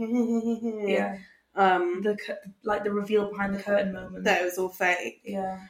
yeah, 0.89 1.19
um, 1.55 2.01
the 2.03 2.17
like 2.65 2.83
the 2.83 2.91
reveal 2.91 3.29
behind 3.31 3.55
the 3.55 3.63
curtain 3.63 3.93
moment. 3.93 4.25
that 4.25 4.43
was 4.45 4.57
all 4.57 4.71
fake. 4.71 5.21
Yeah, 5.25 5.61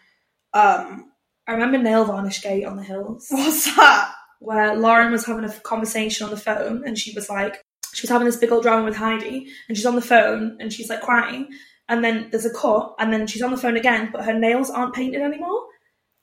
Um, 0.55 1.11
I 1.49 1.53
remember 1.53 1.79
nail 1.79 2.05
varnish 2.05 2.41
gate 2.43 2.65
on 2.65 2.77
the 2.77 2.85
hills. 2.85 3.27
what's 3.31 3.75
that? 3.77 4.13
Where 4.41 4.77
Lauren 4.77 5.13
was 5.13 5.27
having 5.27 5.45
a 5.45 5.53
conversation 5.61 6.25
on 6.25 6.31
the 6.31 6.37
phone 6.37 6.83
and 6.87 6.99
she 6.99 7.13
was 7.15 7.29
like, 7.29 7.63
she 7.95 8.03
was 8.03 8.11
having 8.11 8.27
this 8.27 8.37
big 8.37 8.53
old 8.53 8.63
drama 8.63 8.85
with 8.85 8.97
Heidi 8.97 9.49
and 9.69 9.77
she's 9.77 9.87
on 9.87 9.95
the 9.95 10.03
phone 10.03 10.57
and 10.61 10.73
she's 10.73 10.91
like 10.91 11.03
crying. 11.03 11.49
And 11.89 12.05
then 12.05 12.29
there's 12.31 12.45
a 12.45 12.53
cut 12.53 12.95
and 12.99 13.13
then 13.13 13.27
she's 13.27 13.43
on 13.43 13.51
the 13.51 13.57
phone 13.57 13.77
again, 13.77 14.11
but 14.13 14.25
her 14.25 14.35
nails 14.35 14.71
aren't 14.71 14.95
painted 14.95 15.23
anymore. 15.23 15.63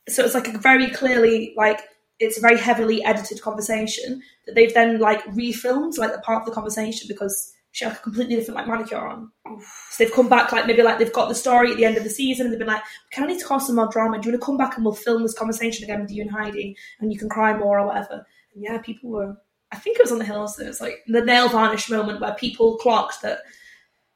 So 0.10 0.23
it's 0.23 0.34
like 0.34 0.49
a 0.49 0.58
very 0.58 0.89
clearly, 0.89 1.54
like, 1.56 1.82
it's 2.19 2.38
a 2.38 2.41
very 2.41 2.58
heavily 2.58 3.04
edited 3.04 3.41
conversation 3.41 4.21
that 4.45 4.56
they've 4.56 4.73
then 4.73 4.99
like 4.99 5.23
refilmed, 5.26 5.97
like 5.97 6.12
the 6.12 6.19
part 6.19 6.41
of 6.41 6.45
the 6.45 6.54
conversation 6.54 7.08
because 7.08 7.53
she 7.74 7.86
had 7.86 7.96
a 7.96 8.00
completely 8.00 8.36
different 8.36 8.56
like 8.56 8.68
manicure 8.68 9.00
on. 9.00 9.32
So 9.90 10.04
they've 10.04 10.14
come 10.14 10.30
back 10.30 10.52
like 10.52 10.68
maybe 10.68 10.84
like 10.84 11.00
they've 11.00 11.12
got 11.12 11.28
the 11.28 11.36
story 11.36 11.72
at 11.72 11.78
the 11.78 11.86
end 11.86 11.98
of 11.98 12.04
the 12.04 12.10
season 12.10 12.46
and 12.46 12.54
they've 12.54 12.60
been 12.60 12.68
like, 12.68 12.84
can 13.10 13.24
I 13.24 13.28
need 13.28 13.40
to 13.40 13.46
cause 13.46 13.66
some 13.66 13.78
more 13.78 13.90
drama? 13.92 14.22
Do 14.22 14.28
you 14.28 14.34
want 14.34 14.42
to 14.42 14.46
come 14.46 14.58
back 14.58 14.76
and 14.76 14.86
we'll 14.86 14.94
film 14.94 15.24
this 15.24 15.34
conversation 15.34 15.84
again 15.84 16.02
with 16.02 16.12
you 16.12 16.22
and 16.22 16.32
Heidi 16.32 16.78
and 17.00 17.12
you 17.12 17.18
can 17.18 17.30
cry 17.30 17.58
more 17.58 17.80
or 17.80 17.88
whatever? 17.88 18.26
And 18.54 18.64
yeah, 18.64 18.78
people 18.78 19.10
were. 19.10 19.36
I 19.72 19.78
think 19.78 19.98
it 19.98 20.04
was 20.04 20.12
on 20.12 20.20
the 20.20 20.26
hills. 20.26 20.60
It 20.60 20.68
was 20.68 20.82
like 20.82 21.00
the 21.08 21.26
nail 21.26 21.50
varnish 21.50 21.90
moment 21.90 22.22
where 22.22 22.36
people 22.36 22.78
clocked 22.78 23.24
that 23.24 23.40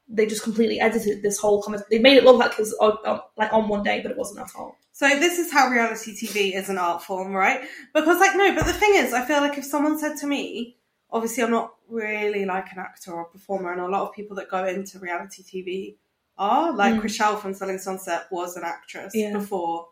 they 0.08 0.24
just 0.24 0.44
completely 0.44 0.78
edited 0.78 1.22
this 1.22 1.38
whole 1.38 1.60
conversation. 1.60 1.88
They 1.90 1.98
made 1.98 2.16
it 2.16 2.22
look 2.24 2.38
like 2.38 2.52
it 2.52 2.60
was 2.60 2.74
on, 2.74 2.92
on, 3.04 3.20
like 3.36 3.52
on 3.52 3.68
one 3.68 3.82
day, 3.82 4.00
but 4.00 4.12
it 4.12 4.16
wasn't 4.16 4.38
at 4.38 4.54
all. 4.56 4.78
So 4.92 5.08
this 5.08 5.40
is 5.40 5.52
how 5.52 5.68
reality 5.68 6.14
TV 6.14 6.56
is 6.56 6.68
an 6.68 6.78
art 6.78 7.02
form, 7.02 7.32
right? 7.32 7.62
Because 7.92 8.20
like 8.20 8.36
no, 8.36 8.54
but 8.54 8.66
the 8.66 8.72
thing 8.72 8.94
is, 8.94 9.12
I 9.12 9.24
feel 9.24 9.40
like 9.40 9.58
if 9.58 9.64
someone 9.64 9.98
said 9.98 10.16
to 10.18 10.28
me, 10.28 10.76
obviously 11.10 11.42
I'm 11.42 11.50
not 11.50 11.74
really 11.88 12.44
like 12.44 12.70
an 12.72 12.78
actor 12.78 13.12
or 13.12 13.22
a 13.22 13.26
performer, 13.26 13.72
and 13.72 13.80
a 13.80 13.88
lot 13.88 14.02
of 14.08 14.14
people 14.14 14.36
that 14.36 14.50
go 14.50 14.64
into 14.66 14.98
reality 14.98 15.42
TV 15.42 15.96
are 16.36 16.72
like 16.72 16.94
Mm. 16.94 17.00
Chrishell 17.02 17.40
from 17.40 17.54
Selling 17.54 17.78
Sunset 17.78 18.26
was 18.30 18.56
an 18.56 18.62
actress 18.64 19.14
Yeah. 19.14 19.32
before 19.32 19.88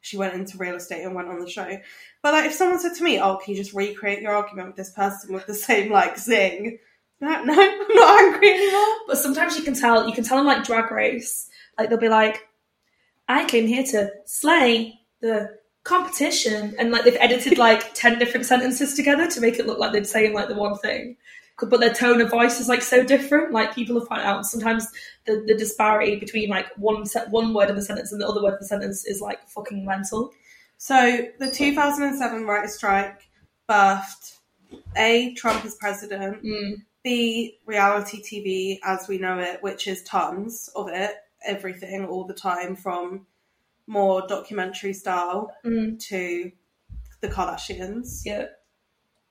she 0.00 0.16
went 0.16 0.34
into 0.34 0.56
real 0.58 0.76
estate 0.76 1.02
and 1.02 1.14
went 1.14 1.28
on 1.28 1.40
the 1.40 1.50
show. 1.50 1.78
But 2.22 2.32
like 2.34 2.44
if 2.46 2.52
someone 2.54 2.78
said 2.78 2.94
to 2.94 3.02
me, 3.04 3.20
"Oh, 3.20 3.36
can 3.36 3.54
you 3.54 3.60
just 3.62 3.74
recreate 3.74 4.22
your 4.22 4.32
argument 4.32 4.68
with 4.68 4.76
this 4.76 4.90
person 4.90 5.32
with 5.34 5.46
the 5.46 5.54
same 5.54 5.90
like 5.90 6.16
zing?" 6.18 6.78
No, 7.20 7.42
no, 7.42 7.52
I'm 7.58 7.88
not 7.96 8.20
angry 8.22 8.52
anymore. 8.52 8.96
But 9.08 9.18
sometimes 9.18 9.58
you 9.58 9.64
can 9.64 9.74
tell, 9.74 10.06
you 10.06 10.14
can 10.14 10.22
tell 10.22 10.36
them 10.36 10.46
like 10.46 10.62
drag 10.64 10.90
race. 10.92 11.50
Like 11.76 11.88
they'll 11.88 11.98
be 11.98 12.08
like, 12.08 12.46
I 13.28 13.44
came 13.44 13.66
here 13.66 13.82
to 13.84 14.12
slay 14.24 15.00
the 15.20 15.57
competition. 15.84 16.74
And 16.78 16.90
like 16.90 17.04
they've 17.04 17.16
edited 17.18 17.58
like 17.58 17.94
10 17.94 18.18
different 18.18 18.46
sentences 18.46 18.94
together 18.94 19.28
to 19.28 19.40
make 19.40 19.58
it 19.58 19.66
look 19.66 19.78
like 19.78 19.92
they're 19.92 20.04
saying 20.04 20.34
like 20.34 20.48
the 20.48 20.54
one 20.54 20.76
thing. 20.78 21.16
But 21.60 21.80
their 21.80 21.92
tone 21.92 22.20
of 22.20 22.30
voice 22.30 22.60
is 22.60 22.68
like 22.68 22.82
so 22.82 23.02
different. 23.02 23.52
Like 23.52 23.74
people 23.74 23.98
have 23.98 24.08
found 24.08 24.22
out 24.22 24.46
sometimes 24.46 24.86
the, 25.26 25.42
the 25.46 25.56
disparity 25.56 26.14
between 26.14 26.48
like 26.48 26.66
one 26.76 27.04
set, 27.04 27.30
one 27.30 27.52
word 27.52 27.68
in 27.68 27.74
the 27.74 27.82
sentence 27.82 28.12
and 28.12 28.20
the 28.20 28.28
other 28.28 28.42
word 28.42 28.52
in 28.52 28.58
the 28.60 28.66
sentence 28.66 29.04
is 29.04 29.20
like 29.20 29.48
fucking 29.48 29.84
mental. 29.84 30.32
So 30.76 31.26
the 31.40 31.50
2007 31.50 32.44
writer's 32.44 32.74
strike 32.76 33.28
birthed 33.68 34.36
a 34.96 35.34
Trump 35.34 35.64
as 35.64 35.74
president. 35.74 36.44
Mm. 36.44 36.82
B 37.02 37.58
reality 37.64 38.22
TV 38.22 38.78
as 38.84 39.08
we 39.08 39.18
know 39.18 39.38
it, 39.38 39.62
which 39.62 39.86
is 39.86 40.02
tons 40.02 40.68
of 40.74 40.88
it, 40.88 41.14
everything 41.44 42.06
all 42.06 42.24
the 42.24 42.34
time 42.34 42.76
from 42.76 43.26
more 43.88 44.24
documentary 44.28 44.92
style 44.92 45.50
Mm. 45.64 45.98
to 46.08 46.52
the 47.20 47.28
Kardashians. 47.28 48.20
Yeah. 48.24 48.44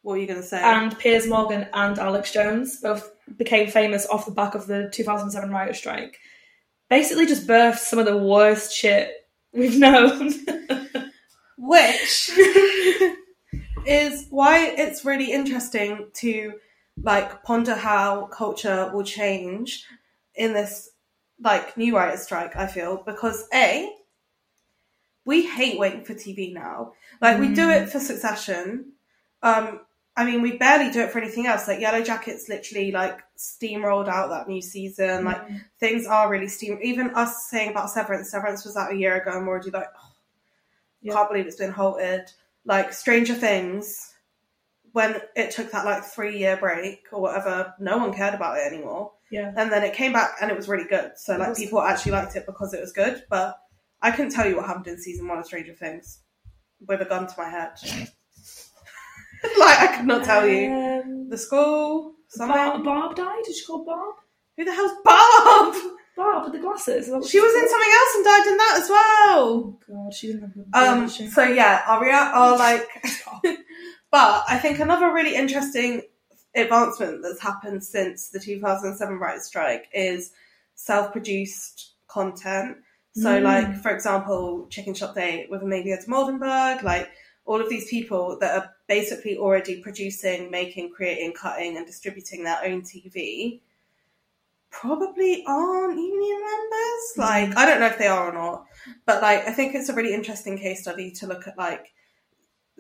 What 0.02 0.14
are 0.16 0.18
you 0.18 0.28
going 0.28 0.42
to 0.42 0.46
say? 0.48 0.62
and 0.62 0.98
Piers 1.00 1.28
Morgan 1.28 1.68
and 1.74 1.98
Alex 2.00 2.32
Jones 2.34 2.80
both 2.82 3.12
became 3.38 3.70
famous 3.70 4.06
off 4.08 4.26
the 4.26 4.32
back 4.32 4.56
of 4.56 4.68
the 4.68 4.90
2007 4.92 5.50
writer's 5.52 5.78
strike. 5.78 6.18
Basically, 6.90 7.26
just 7.26 7.46
birthed 7.48 7.80
some 7.80 8.00
of 8.00 8.06
the 8.06 8.18
worst 8.18 8.74
shit 8.74 9.12
we've 9.54 9.78
known. 9.88 10.32
which 11.58 12.30
is 13.86 14.28
why 14.30 14.68
it's 14.78 15.06
really 15.06 15.32
interesting 15.32 16.10
to 16.14 16.54
like 17.04 17.44
ponder 17.44 17.76
how 17.76 18.26
culture 18.28 18.90
will 18.94 19.04
change 19.04 19.86
in 20.36 20.54
this 20.54 20.90
like 21.42 21.76
new 21.78 21.96
writer's 21.96 22.24
strike 22.24 22.56
i 22.56 22.66
feel 22.68 23.04
because 23.06 23.48
a 23.54 23.90
we 25.28 25.46
hate 25.46 25.78
waiting 25.78 26.04
for 26.06 26.14
tv 26.16 26.54
now. 26.54 26.94
Like 27.22 27.40
we 27.40 27.54
do 27.54 27.70
it 27.70 27.90
for 27.90 28.00
succession. 28.00 28.94
Um 29.44 29.82
i 30.16 30.26
mean 30.26 30.42
we 30.42 30.58
barely 30.58 30.90
do 30.92 31.02
it 31.02 31.12
for 31.12 31.20
anything 31.20 31.46
else. 31.46 31.68
Like 31.68 31.80
Yellowjackets 31.80 32.50
literally 32.50 32.92
like 32.92 33.20
steamrolled 33.38 34.08
out 34.08 34.30
that 34.30 34.48
new 34.48 34.62
season. 34.62 35.26
Like 35.26 35.42
things 35.80 36.08
are 36.08 36.30
really 36.32 36.48
steam 36.48 36.80
even 36.82 37.14
us 37.14 37.48
saying 37.50 37.72
about 37.72 37.92
severance 37.92 38.32
severance 38.32 38.66
was 38.66 38.78
out 38.78 38.94
a 38.94 38.98
year 38.98 39.22
ago 39.22 39.38
and 39.38 39.46
we're 39.46 39.54
already 39.54 39.70
like 39.72 39.90
oh, 39.96 40.12
Yeah. 41.02 41.14
can't 41.14 41.30
believe 41.30 41.46
it's 41.46 41.58
been 41.58 41.72
halted. 41.72 42.32
Like 42.66 42.94
stranger 42.94 43.36
things 43.36 44.14
when 44.94 45.22
it 45.36 45.52
took 45.52 45.72
that 45.72 45.86
like 45.86 46.04
three 46.06 46.40
year 46.40 46.56
break 46.58 47.04
or 47.12 47.22
whatever 47.22 47.74
no 47.80 47.98
one 47.98 48.14
cared 48.14 48.34
about 48.34 48.58
it 48.58 48.72
anymore. 48.74 49.12
Yeah. 49.30 49.52
and 49.58 49.70
then 49.70 49.84
it 49.84 49.94
came 49.94 50.14
back 50.14 50.38
and 50.42 50.50
it 50.50 50.56
was 50.56 50.70
really 50.70 50.88
good. 50.88 51.12
So 51.18 51.36
like 51.38 51.58
people 51.58 51.82
actually 51.82 52.14
liked 52.14 52.38
it 52.38 52.46
because 52.46 52.74
it 52.74 52.80
was 52.80 52.94
good 52.94 53.24
but 53.30 53.60
i 54.02 54.12
couldn't 54.12 54.32
tell 54.32 54.48
you 54.48 54.56
what 54.58 54.66
happened 54.66 54.88
in 54.88 54.98
season 55.00 55.28
one 55.28 55.38
of 55.40 55.46
stranger 55.46 55.74
things 55.74 56.20
with 56.88 57.02
a 57.02 57.06
gun 57.06 57.26
to 57.28 57.34
my 57.38 57.50
head 57.50 57.72
like 59.60 59.80
i 59.80 59.88
could 59.98 60.06
not 60.06 60.24
tell 60.24 60.48
you 60.48 60.72
Um, 60.72 61.30
the 61.30 61.38
school 61.38 62.16
someone 62.30 62.84
Barb 62.84 63.16
died? 63.16 63.44
Did 63.46 63.56
she 63.56 63.66
call 63.66 63.86
Barb? 63.86 64.16
who 64.58 64.66
the 64.66 64.74
hell's 64.74 64.92
barb 65.04 65.76
Barb 66.16 66.44
with 66.46 66.54
the 66.54 66.60
glasses. 66.60 67.06
She 67.30 67.40
was 67.40 67.54
in 67.54 67.70
something 67.70 67.92
else 68.00 68.16
and 68.16 68.26
died 68.26 68.48
in 68.48 68.58
that 68.58 68.80
as 68.82 68.90
well 68.90 69.80
God, 69.88 70.14
she 70.14 70.28
didn't 70.28 70.42
have 70.74 70.88
a 70.88 70.92
Um, 71.00 71.10
she? 71.10 71.28
so 71.28 71.44
yeah, 71.44 71.84
our 71.88 72.02
rea- 72.04 72.12
are 72.12 72.58
like, 72.68 72.88
but 74.12 74.44
I 74.50 74.58
think 74.58 74.80
another 74.80 75.14
really 75.14 75.36
interesting 75.36 76.02
advancement 76.56 77.22
that's 77.22 77.40
happened 77.42 77.84
since 77.84 78.30
the 78.30 78.40
2007 78.40 79.20
writers' 79.20 79.46
strike 79.46 79.90
is 79.94 80.32
self-produced 80.74 81.94
content. 82.08 82.78
So, 83.22 83.38
hmm. 83.38 83.44
like 83.44 83.78
for 83.78 83.92
example, 83.92 84.68
Chicken 84.70 84.94
Shop 84.94 85.16
Date 85.16 85.50
with 85.50 85.64
Amelia 85.64 85.98
Dimoldenberg, 85.98 86.84
like 86.84 87.10
all 87.46 87.62
of 87.62 87.70
these 87.70 87.90
people 87.90 88.38
that 88.40 88.58
are 88.58 88.70
basically 88.88 89.38
already 89.38 89.82
producing, 89.82 90.52
making, 90.52 90.92
creating, 90.92 91.34
cutting, 91.34 91.78
and 91.78 91.86
distributing 91.86 92.44
their 92.44 92.60
own 92.64 92.82
TV 92.82 93.62
probably 94.70 95.44
aren't 95.48 95.98
union 95.98 96.42
members. 96.42 97.14
Hmm. 97.16 97.22
Like, 97.22 97.58
I 97.58 97.66
don't 97.66 97.80
know 97.80 97.88
if 97.88 97.98
they 97.98 98.08
are 98.08 98.30
or 98.30 98.34
not, 98.34 98.66
but 99.06 99.22
like, 99.22 99.48
I 99.48 99.52
think 99.52 99.74
it's 99.74 99.90
a 99.90 99.96
really 99.96 100.14
interesting 100.14 100.58
case 100.58 100.82
study 100.82 101.12
to 101.12 101.28
look 101.28 101.48
at, 101.48 101.58
like, 101.58 101.94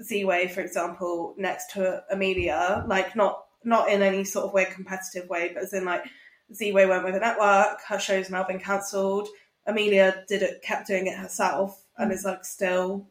Z-Way, 0.03 0.49
for 0.49 0.61
example, 0.61 1.33
next 1.37 1.71
to 1.73 2.03
Amelia, 2.11 2.85
like, 2.87 3.15
not 3.15 3.43
not 3.63 3.89
in 3.89 4.01
any 4.01 4.23
sort 4.23 4.45
of 4.45 4.53
way 4.53 4.65
competitive 4.65 5.27
way, 5.29 5.51
but 5.53 5.63
as 5.63 5.73
in 5.73 5.83
like 5.83 6.05
Z-Way 6.53 6.85
went 6.85 7.03
with 7.03 7.15
a 7.15 7.19
network, 7.19 7.81
her 7.87 7.99
show's 7.99 8.29
now 8.29 8.43
been 8.43 8.59
cancelled. 8.59 9.27
Amelia 9.67 10.23
did 10.27 10.41
it, 10.41 10.61
kept 10.61 10.87
doing 10.87 11.07
it 11.07 11.17
herself, 11.17 11.83
and 11.97 12.11
is 12.11 12.23
like 12.25 12.45
still 12.45 13.07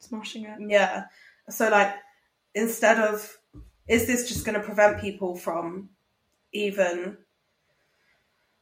Smashing 0.00 0.44
it. 0.44 0.58
yeah. 0.68 1.04
So 1.48 1.68
like 1.70 1.94
instead 2.54 2.98
of 2.98 3.38
is 3.88 4.06
this 4.06 4.28
just 4.28 4.44
going 4.44 4.58
to 4.58 4.64
prevent 4.64 5.00
people 5.00 5.36
from 5.36 5.88
even 6.52 7.16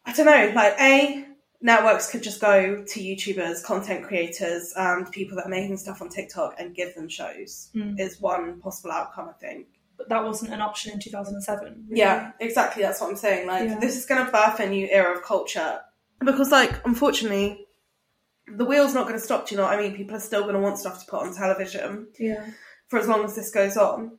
I 0.04 0.12
don't 0.12 0.26
know, 0.26 0.52
like 0.54 0.74
a 0.80 1.26
networks 1.60 2.10
could 2.10 2.22
just 2.22 2.40
go 2.40 2.82
to 2.82 3.00
YouTubers, 3.00 3.62
content 3.64 4.04
creators, 4.04 4.72
and 4.76 5.10
people 5.10 5.36
that 5.36 5.46
are 5.46 5.50
making 5.50 5.76
stuff 5.76 6.00
on 6.00 6.08
TikTok 6.08 6.54
and 6.58 6.74
give 6.74 6.94
them 6.94 7.08
shows. 7.08 7.70
Mm. 7.74 7.98
Is 8.00 8.20
one 8.20 8.60
possible 8.60 8.92
outcome, 8.92 9.28
I 9.28 9.32
think. 9.32 9.66
But 9.96 10.08
that 10.10 10.24
wasn't 10.24 10.52
an 10.52 10.60
option 10.60 10.92
in 10.92 11.00
2007. 11.00 11.86
really. 11.88 11.98
Yeah, 12.00 12.30
exactly. 12.40 12.82
That's 12.82 13.00
what 13.00 13.10
I'm 13.10 13.16
saying. 13.16 13.46
Like, 13.48 13.68
Yeah. 13.68 13.78
this 13.80 13.96
is 13.96 14.06
going 14.06 14.24
to 14.24 14.30
birth 14.30 14.60
a 14.60 14.68
new 14.68 14.86
era 14.88 15.14
of 15.16 15.22
culture 15.24 15.80
because, 16.24 16.50
like, 16.50 16.84
unfortunately, 16.86 17.66
the 18.46 18.64
wheel's 18.64 18.94
not 18.94 19.06
going 19.06 19.18
to 19.18 19.24
stop. 19.24 19.48
Do 19.48 19.54
you 19.54 19.60
know 19.60 19.66
what 19.66 19.78
I 19.78 19.82
mean? 19.82 19.94
People 19.96 20.16
are 20.16 20.20
still 20.20 20.42
going 20.42 20.54
to 20.54 20.60
want 20.60 20.78
stuff 20.78 21.00
to 21.04 21.10
put 21.10 21.20
on 21.20 21.34
television 21.34 22.08
Yeah. 22.18 22.46
for 22.88 22.98
as 22.98 23.06
long 23.06 23.24
as 23.24 23.34
this 23.36 23.50
goes 23.50 23.76
on. 23.76 24.18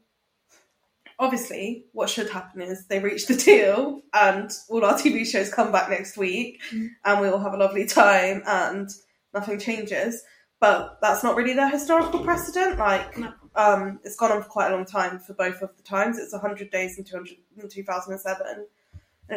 Obviously, 1.21 1.85
what 1.91 2.09
should 2.09 2.29
happen 2.29 2.61
is 2.61 2.85
they 2.87 2.99
reach 2.99 3.27
the 3.27 3.35
deal, 3.35 4.01
and 4.13 4.49
all 4.69 4.85
our 4.85 4.93
TV 4.93 5.25
shows 5.25 5.53
come 5.53 5.71
back 5.71 5.89
next 5.89 6.15
week, 6.17 6.61
and 7.03 7.19
we 7.21 7.27
all 7.27 7.39
have 7.39 7.53
a 7.53 7.57
lovely 7.57 7.85
time, 7.85 8.41
and 8.45 8.89
nothing 9.33 9.59
changes. 9.59 10.23
But 10.61 10.97
that's 11.01 11.23
not 11.23 11.35
really 11.35 11.53
the 11.53 11.67
historical 11.69 12.21
precedent. 12.23 12.77
Like, 12.79 13.17
No. 13.17 13.33
um, 13.55 13.99
it's 14.03 14.15
gone 14.15 14.31
on 14.31 14.43
for 14.43 14.47
quite 14.49 14.71
a 14.71 14.75
long 14.75 14.85
time 14.85 15.19
for 15.19 15.33
both 15.33 15.61
of 15.61 15.75
the 15.75 15.83
times. 15.83 16.17
It's 16.17 16.31
100 16.33 16.69
days 16.71 16.97
in, 16.97 17.03
200, 17.03 17.35
in 17.61 17.67
2007, 17.69 18.45
and 18.47 18.65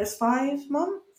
it's 0.01 0.15
five 0.15 0.69
months 0.69 1.12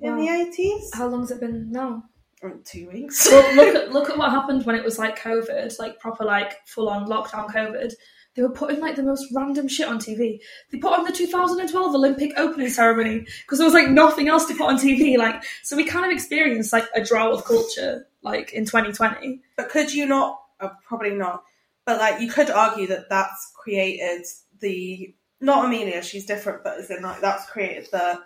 in 0.00 0.16
the 0.16 0.26
80s. 0.26 0.94
How 0.94 1.08
long's 1.08 1.30
it 1.30 1.40
been 1.40 1.70
now? 1.70 2.04
Mm, 2.42 2.64
Two 2.64 2.90
weeks. 2.90 3.28
well, 3.30 3.54
look 3.54 3.74
at 3.74 3.92
look 3.92 4.10
at 4.10 4.18
what 4.18 4.30
happened 4.30 4.66
when 4.66 4.76
it 4.76 4.84
was 4.84 4.98
like 4.98 5.18
COVID, 5.18 5.78
like 5.78 5.98
proper 5.98 6.24
like 6.24 6.66
full 6.66 6.88
on 6.88 7.06
lockdown 7.08 7.50
COVID. 7.50 7.92
They 8.34 8.42
were 8.42 8.50
putting 8.50 8.80
like 8.80 8.96
the 8.96 9.02
most 9.04 9.28
random 9.32 9.68
shit 9.68 9.86
on 9.86 9.98
TV. 9.98 10.40
They 10.72 10.78
put 10.78 10.92
on 10.92 11.04
the 11.04 11.12
2012 11.12 11.94
Olympic 11.94 12.32
opening 12.36 12.68
ceremony 12.68 13.26
because 13.42 13.58
there 13.58 13.64
was 13.64 13.74
like 13.74 13.90
nothing 13.90 14.28
else 14.28 14.46
to 14.46 14.54
put 14.54 14.66
on 14.66 14.76
TV. 14.76 15.16
Like, 15.16 15.44
so 15.62 15.76
we 15.76 15.84
kind 15.84 16.04
of 16.04 16.10
experienced 16.10 16.72
like 16.72 16.86
a 16.96 17.02
drought 17.04 17.32
of 17.32 17.44
culture, 17.44 18.06
like 18.22 18.52
in 18.52 18.64
2020. 18.64 19.40
But 19.56 19.68
could 19.68 19.94
you 19.94 20.06
not? 20.06 20.40
Oh, 20.60 20.72
probably 20.84 21.14
not. 21.14 21.44
But 21.86 21.98
like, 22.00 22.20
you 22.20 22.28
could 22.28 22.50
argue 22.50 22.88
that 22.88 23.08
that's 23.08 23.52
created 23.54 24.26
the 24.60 25.14
not 25.40 25.66
Amelia. 25.66 26.02
She's 26.02 26.26
different, 26.26 26.64
but 26.64 26.78
as 26.78 26.90
in 26.90 27.02
like 27.02 27.20
that's 27.20 27.48
created 27.48 27.86
the 27.92 28.20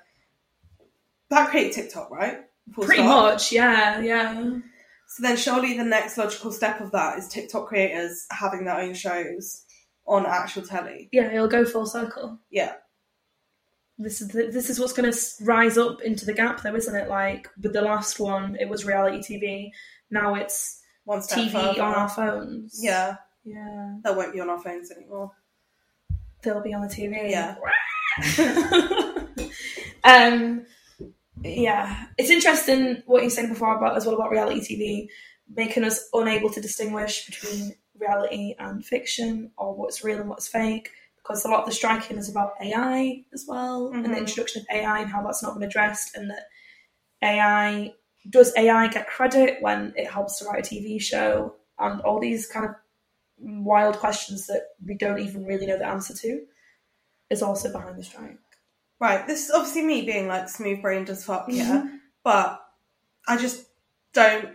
that 1.31 1.51
created 1.51 1.73
TikTok, 1.73 2.11
right? 2.11 2.39
Full 2.75 2.85
Pretty 2.85 3.03
stop. 3.03 3.33
much, 3.33 3.53
yeah, 3.53 4.01
yeah. 4.01 4.59
So 5.09 5.23
then, 5.23 5.37
surely 5.37 5.77
the 5.77 5.85
next 5.85 6.19
logical 6.19 6.53
step 6.53 6.81
of 6.81 6.91
that 6.93 7.19
is 7.19 7.29
TikTok 7.29 7.69
creators 7.69 8.27
having 8.31 8.65
their 8.65 8.79
own 8.79 8.95
shows 8.95 9.65
on 10.07 10.27
actual 10.27 10.63
telly. 10.63 11.09
Yeah, 11.13 11.33
it'll 11.33 11.49
go 11.49 11.65
full 11.65 11.87
circle. 11.87 12.39
Yeah, 12.51 12.75
This 13.99 14.21
is 14.21 14.29
the, 14.29 14.47
this 14.47 14.69
is 14.71 14.79
what's 14.79 14.93
going 14.93 15.11
to 15.11 15.19
rise 15.45 15.79
up 15.79 16.03
into 16.03 16.27
the 16.27 16.35
gap, 16.35 16.63
though, 16.63 16.75
isn't 16.75 16.95
it? 16.95 17.09
Like 17.09 17.49
with 17.63 17.73
the 17.73 17.81
last 17.83 18.21
one, 18.21 18.57
it 18.61 18.69
was 18.69 18.85
reality 18.85 19.19
TV. 19.23 19.71
Now 20.11 20.35
it's 20.35 20.81
one 21.05 21.21
TV 21.21 21.53
further. 21.53 21.83
on 21.83 21.95
our 21.95 22.09
phones. 22.09 22.79
Yeah, 22.83 23.17
yeah. 23.45 23.97
that 24.05 24.15
won't 24.17 24.33
be 24.35 24.41
on 24.41 24.51
our 24.51 24.61
phones 24.61 24.91
anymore. 24.91 25.31
they'll 26.43 26.63
be 26.63 26.75
on 26.75 26.83
the 26.83 26.89
TV. 26.89 27.31
Yeah. 27.31 27.57
um, 30.05 30.67
yeah, 31.45 32.07
it's 32.17 32.31
interesting 32.31 33.03
what 33.07 33.23
you 33.23 33.31
said 33.31 33.49
before 33.49 33.77
about 33.77 33.97
as 33.97 34.07
well 34.07 34.15
about 34.15 34.31
reality 34.31 34.61
TV 34.61 35.09
making 35.55 35.85
us 35.85 36.09
unable 36.13 36.51
to 36.51 36.61
distinguish 36.61 37.27
between 37.27 37.75
reality 37.99 38.55
and 38.59 38.85
fiction 38.85 39.51
or 39.57 39.75
what's 39.75 40.05
real 40.05 40.21
and 40.21 40.29
what's 40.29 40.49
fake. 40.49 40.91
Because 41.17 41.45
a 41.45 41.49
lot 41.49 41.61
of 41.61 41.67
the 41.67 41.73
striking 41.73 42.17
is 42.17 42.29
about 42.29 42.53
AI 42.61 43.25
as 43.35 43.45
well, 43.47 43.89
and 43.89 44.05
the 44.05 44.09
Mhm. 44.09 44.19
introduction 44.19 44.63
of 44.63 44.69
AI 44.71 45.01
and 45.01 45.11
how 45.11 45.23
that's 45.23 45.43
not 45.43 45.55
been 45.55 45.63
addressed, 45.63 46.17
and 46.17 46.31
that 46.31 46.49
AI 47.23 47.95
does 48.31 48.53
AI 48.57 48.89
get 48.89 49.09
credit 49.09 49.61
when 49.61 49.93
it 49.97 50.07
helps 50.07 50.39
to 50.39 50.47
write 50.47 50.67
a 50.67 50.69
TV 50.69 50.99
show, 50.99 51.57
and 51.79 52.01
all 52.03 52.19
these 52.19 52.47
kind 52.47 52.67
of 52.67 52.75
wild 53.39 53.99
questions 53.99 54.47
that 54.47 54.63
we 54.85 54.95
don't 54.95 55.21
even 55.21 55.45
really 55.45 55.67
know 55.67 55.79
the 55.79 55.87
answer 55.87 56.15
to 56.15 56.47
is 57.31 57.43
also 57.43 57.71
behind 57.73 57.99
the 57.99 58.05
strike. 58.05 58.39
Right, 59.01 59.27
this 59.27 59.45
is 59.45 59.51
obviously 59.53 59.83
me 59.83 60.03
being 60.03 60.27
like 60.27 60.49
smooth 60.49 60.83
brained 60.83 61.09
as 61.09 61.25
fuck, 61.25 61.47
yeah. 61.49 61.83
Mm-hmm. 61.83 61.97
But 62.25 62.61
I 63.29 63.37
just 63.37 63.67
don't 64.13 64.51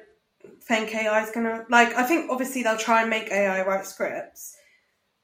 think 0.64 0.94
AI 0.94 1.24
is 1.24 1.32
gonna 1.32 1.66
like. 1.70 1.96
I 1.96 2.04
think 2.04 2.30
obviously 2.30 2.64
they'll 2.64 2.78
try 2.78 3.02
and 3.02 3.10
make 3.10 3.32
AI 3.32 3.64
write 3.66 3.86
scripts. 3.86 4.58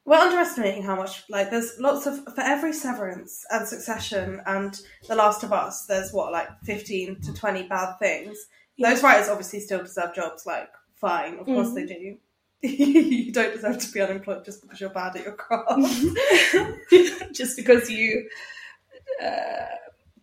We're 0.06 0.18
underestimating 0.18 0.84
how 0.84 0.96
much 0.96 1.24
like 1.30 1.52
there's 1.52 1.74
lots 1.80 2.08
of 2.08 2.24
for 2.34 2.42
every 2.42 2.74
Severance 2.74 3.46
and 3.52 3.68
Succession 3.68 4.42
and 4.46 4.80
The 5.08 5.16
Last 5.16 5.44
of 5.44 5.52
Us. 5.52 5.86
There's 5.86 6.14
what 6.14 6.32
like 6.32 6.48
fifteen 6.64 7.20
to 7.22 7.34
twenty 7.34 7.64
bad 7.68 7.96
things. 8.00 8.38
Those 8.80 9.04
writers 9.04 9.28
obviously 9.28 9.60
still 9.60 9.84
deserve 9.84 10.16
jobs. 10.16 10.46
Like 10.46 10.70
fine, 10.96 11.40
of 11.40 11.46
course 11.46 11.74
they 11.74 11.84
mm-hmm. 11.84 12.16
do. 12.16 12.18
you 12.62 13.32
don't 13.32 13.54
deserve 13.54 13.78
to 13.80 13.92
be 13.92 14.02
unemployed 14.02 14.44
just 14.44 14.62
because 14.62 14.82
you're 14.82 14.90
bad 14.90 15.16
at 15.16 15.24
your 15.24 15.34
craft. 15.34 15.70
Mm-hmm. 15.70 17.32
Just 17.32 17.56
because 17.56 17.90
you 17.90 18.28
uh, 19.24 19.65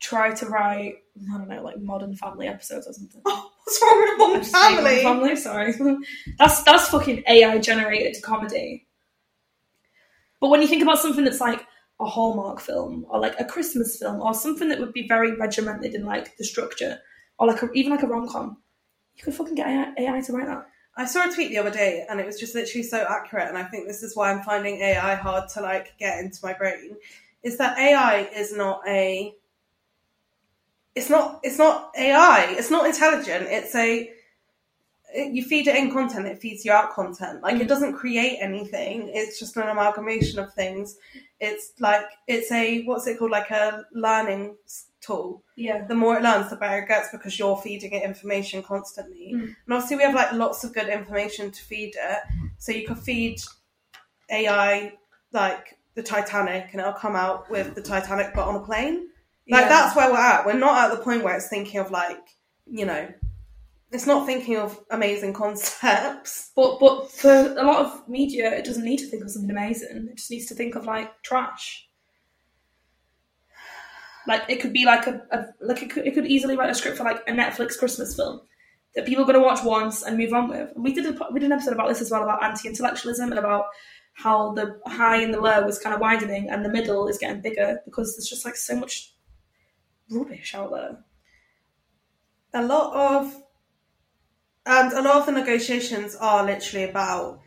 try 0.00 0.34
to 0.34 0.46
write, 0.46 0.96
I 1.32 1.38
don't 1.38 1.48
know, 1.48 1.62
like 1.62 1.80
modern 1.80 2.16
family 2.16 2.48
episodes 2.48 2.86
or 2.86 2.92
something. 2.92 3.20
What's 3.22 3.82
wrong 3.82 4.00
with 4.00 4.18
Modern 4.18 4.44
Family? 4.44 5.02
Family, 5.02 5.36
sorry. 5.36 5.74
that's 6.38 6.62
that's 6.62 6.88
fucking 6.88 7.24
AI 7.26 7.58
generated 7.58 8.22
comedy. 8.22 8.86
But 10.40 10.50
when 10.50 10.62
you 10.62 10.68
think 10.68 10.82
about 10.82 10.98
something 10.98 11.24
that's 11.24 11.40
like 11.40 11.66
a 11.98 12.04
Hallmark 12.04 12.60
film 12.60 13.06
or 13.08 13.18
like 13.18 13.38
a 13.40 13.44
Christmas 13.44 13.98
film 13.98 14.20
or 14.20 14.34
something 14.34 14.68
that 14.68 14.78
would 14.78 14.92
be 14.92 15.08
very 15.08 15.34
regimented 15.34 15.94
in 15.94 16.04
like 16.04 16.36
the 16.36 16.44
structure 16.44 16.98
or 17.38 17.46
like 17.46 17.62
a, 17.62 17.72
even 17.72 17.90
like 17.90 18.02
a 18.02 18.06
rom 18.06 18.28
com, 18.28 18.58
you 19.16 19.24
could 19.24 19.34
fucking 19.34 19.54
get 19.54 19.66
AI, 19.66 19.94
AI 19.98 20.20
to 20.20 20.32
write 20.32 20.46
that. 20.46 20.66
I 20.98 21.04
saw 21.04 21.28
a 21.28 21.32
tweet 21.32 21.50
the 21.50 21.58
other 21.58 21.70
day 21.70 22.06
and 22.08 22.20
it 22.20 22.26
was 22.26 22.38
just 22.38 22.54
literally 22.54 22.82
so 22.82 23.04
accurate 23.08 23.48
and 23.48 23.58
I 23.58 23.64
think 23.64 23.86
this 23.86 24.02
is 24.02 24.16
why 24.16 24.30
I'm 24.30 24.42
finding 24.42 24.80
AI 24.80 25.14
hard 25.14 25.48
to 25.50 25.60
like 25.60 25.94
get 25.98 26.18
into 26.20 26.38
my 26.42 26.54
brain 26.54 26.96
is 27.42 27.58
that 27.58 27.78
AI 27.78 28.22
is 28.34 28.56
not 28.56 28.80
a 28.86 29.34
it's 30.94 31.10
not 31.10 31.40
it's 31.42 31.58
not 31.58 31.92
AI 31.96 32.54
it's 32.58 32.70
not 32.70 32.86
intelligent 32.86 33.46
it's 33.48 33.74
a 33.74 34.10
you 35.14 35.42
feed 35.44 35.66
it 35.66 35.76
in 35.76 35.90
content 35.90 36.26
it 36.26 36.38
feeds 36.38 36.64
you 36.64 36.72
out 36.72 36.92
content 36.92 37.42
like 37.42 37.60
it 37.60 37.68
doesn't 37.68 37.94
create 37.94 38.38
anything 38.40 39.08
it's 39.14 39.38
just 39.38 39.56
an 39.56 39.68
amalgamation 39.68 40.38
of 40.38 40.52
things 40.52 40.96
it's 41.40 41.72
like 41.80 42.06
it's 42.26 42.50
a 42.52 42.82
what's 42.84 43.06
it 43.06 43.18
called 43.18 43.30
like 43.30 43.50
a 43.50 43.84
learning 43.92 44.56
tool 45.00 45.42
Yeah. 45.54 45.86
the 45.86 45.94
more 45.94 46.16
it 46.16 46.22
learns, 46.22 46.50
the 46.50 46.56
better 46.56 46.82
it 46.82 46.88
gets 46.88 47.10
because 47.12 47.38
you're 47.38 47.56
feeding 47.58 47.92
it 47.92 48.02
information 48.02 48.62
constantly. 48.62 49.32
Mm. 49.34 49.42
And 49.42 49.72
obviously, 49.74 49.96
we 49.98 50.02
have 50.02 50.14
like 50.14 50.32
lots 50.32 50.64
of 50.64 50.74
good 50.74 50.88
information 50.88 51.50
to 51.52 51.62
feed 51.62 51.94
it. 51.96 52.18
So 52.58 52.72
you 52.72 52.86
could 52.86 52.98
feed 52.98 53.40
AI 54.30 54.94
like 55.32 55.75
the 55.96 56.02
Titanic, 56.02 56.68
and 56.72 56.80
it'll 56.80 56.92
come 56.92 57.16
out 57.16 57.50
with 57.50 57.74
the 57.74 57.82
Titanic 57.82 58.32
but 58.34 58.46
on 58.46 58.54
a 58.54 58.60
plane. 58.60 59.08
Like 59.48 59.62
Yeah. 59.62 59.68
that's 59.68 59.96
where 59.96 60.10
we're 60.10 60.18
at. 60.18 60.46
We're 60.46 60.52
not 60.58 60.84
at 60.90 60.96
the 60.96 61.02
point 61.02 61.24
where 61.24 61.34
it's 61.34 61.48
thinking 61.48 61.80
of 61.80 61.90
like 61.90 62.20
you 62.68 62.84
know, 62.84 63.08
it's 63.92 64.06
not 64.06 64.26
thinking 64.26 64.56
of 64.56 64.78
amazing 64.90 65.32
concepts. 65.32 66.52
But 66.54 66.78
but 66.78 67.10
for 67.10 67.30
a 67.56 67.62
lot 67.64 67.84
of 67.86 68.08
media, 68.08 68.52
it 68.54 68.64
doesn't 68.64 68.84
need 68.84 68.98
to 68.98 69.06
think 69.06 69.22
of 69.24 69.30
something 69.30 69.50
amazing. 69.50 70.08
It 70.10 70.16
just 70.16 70.30
needs 70.30 70.46
to 70.46 70.54
think 70.54 70.74
of 70.76 70.84
like 70.84 71.22
trash. 71.22 71.88
Like 74.28 74.42
it 74.48 74.60
could 74.60 74.72
be 74.72 74.84
like 74.84 75.06
a, 75.06 75.22
a 75.30 75.44
like 75.60 75.82
it 75.82 75.90
could, 75.90 76.06
it 76.06 76.14
could 76.14 76.26
easily 76.26 76.56
write 76.56 76.70
a 76.70 76.74
script 76.74 76.98
for 76.98 77.04
like 77.04 77.20
a 77.28 77.32
Netflix 77.32 77.78
Christmas 77.78 78.16
film 78.16 78.40
that 78.96 79.06
people 79.06 79.22
are 79.22 79.26
going 79.26 79.38
to 79.40 79.46
watch 79.46 79.62
once 79.62 80.02
and 80.02 80.18
move 80.18 80.32
on 80.32 80.48
with. 80.48 80.72
And 80.74 80.82
we 80.82 80.92
did 80.92 81.06
a, 81.06 81.26
we 81.32 81.38
did 81.38 81.46
an 81.46 81.52
episode 81.52 81.74
about 81.74 81.88
this 81.88 82.00
as 82.00 82.10
well 82.10 82.24
about 82.24 82.42
anti-intellectualism 82.42 83.30
and 83.30 83.38
about 83.38 83.66
how 84.16 84.52
the 84.52 84.80
high 84.86 85.20
and 85.22 85.32
the 85.34 85.40
low 85.40 85.62
was 85.62 85.78
kind 85.78 85.94
of 85.94 86.00
widening 86.00 86.48
and 86.50 86.64
the 86.64 86.70
middle 86.70 87.06
is 87.08 87.18
getting 87.18 87.42
bigger 87.42 87.80
because 87.84 88.16
there's 88.16 88.28
just 88.28 88.44
like 88.44 88.56
so 88.56 88.74
much 88.76 89.12
rubbish 90.10 90.54
out 90.54 90.70
there. 90.70 91.04
A 92.54 92.64
lot 92.64 92.94
of 93.22 93.42
And 94.64 94.92
a 94.92 95.02
lot 95.02 95.16
of 95.16 95.26
the 95.26 95.32
negotiations 95.32 96.16
are 96.16 96.44
literally 96.44 96.84
about 96.88 97.40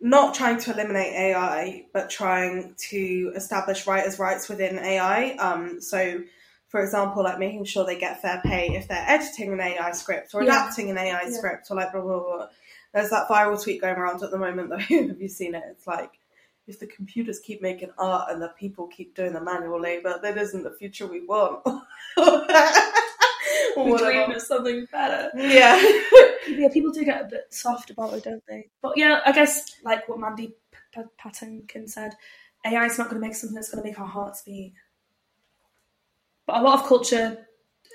not 0.00 0.34
trying 0.34 0.58
to 0.58 0.72
eliminate 0.72 1.12
AI, 1.14 1.86
but 1.92 2.10
trying 2.10 2.74
to 2.90 3.32
establish 3.34 3.86
writers' 3.86 4.18
rights 4.18 4.48
within 4.48 4.78
AI. 4.78 5.32
Um, 5.32 5.80
so, 5.80 6.22
for 6.68 6.82
example, 6.82 7.24
like 7.24 7.38
making 7.38 7.64
sure 7.64 7.84
they 7.84 7.98
get 7.98 8.22
fair 8.22 8.40
pay 8.44 8.68
if 8.76 8.88
they're 8.88 9.04
editing 9.06 9.52
an 9.52 9.60
AI 9.60 9.92
script 9.92 10.34
or 10.34 10.42
Yeah. 10.42 10.52
adapting 10.52 10.90
an 10.90 10.98
AI 10.98 11.22
Yeah. 11.24 11.30
script 11.30 11.70
or 11.70 11.76
like 11.76 11.92
blah 11.92 12.02
blah 12.02 12.20
blah. 12.20 12.48
There's 12.92 13.10
that 13.10 13.28
viral 13.28 13.62
tweet 13.62 13.80
going 13.80 13.96
around 13.96 14.22
at 14.22 14.30
the 14.30 14.38
moment 14.38 14.70
though. 14.70 14.78
Have 15.08 15.20
you 15.20 15.28
seen 15.28 15.54
it? 15.54 15.62
It's 15.70 15.86
like 15.86 16.18
if 16.66 16.78
the 16.78 16.86
computers 16.86 17.40
keep 17.40 17.62
making 17.62 17.90
art 17.98 18.30
and 18.30 18.40
the 18.40 18.48
people 18.58 18.86
keep 18.88 19.14
doing 19.14 19.32
the 19.32 19.40
manual 19.40 19.80
labor, 19.80 20.18
that 20.22 20.38
isn't 20.38 20.62
the 20.62 20.70
future 20.72 21.06
we 21.06 21.24
want. 21.24 21.62
We 23.76 23.96
dream 23.96 24.30
of 24.32 24.42
something 24.42 24.86
better. 24.92 25.30
Yeah. 25.34 25.80
yeah, 26.48 26.68
people 26.72 26.90
do 26.90 27.04
get 27.04 27.22
a 27.22 27.28
bit 27.28 27.46
soft 27.50 27.90
about 27.90 28.12
it, 28.14 28.24
don't 28.24 28.42
they? 28.48 28.68
But 28.82 28.96
yeah, 28.96 29.20
I 29.24 29.32
guess 29.32 29.76
like 29.84 30.08
what 30.08 30.18
Mandy 30.18 30.48
P- 30.72 30.78
P- 30.92 31.02
Patinkin 31.22 31.88
said, 31.88 32.12
AI 32.66 32.86
is 32.86 32.98
not 32.98 33.08
going 33.08 33.20
to 33.20 33.26
make 33.26 33.36
something 33.36 33.54
that's 33.54 33.70
going 33.70 33.82
to 33.82 33.88
make 33.88 33.98
our 33.98 34.06
hearts 34.06 34.42
beat. 34.42 34.74
But 36.46 36.56
a 36.58 36.62
lot 36.62 36.80
of 36.80 36.86
culture 36.86 37.46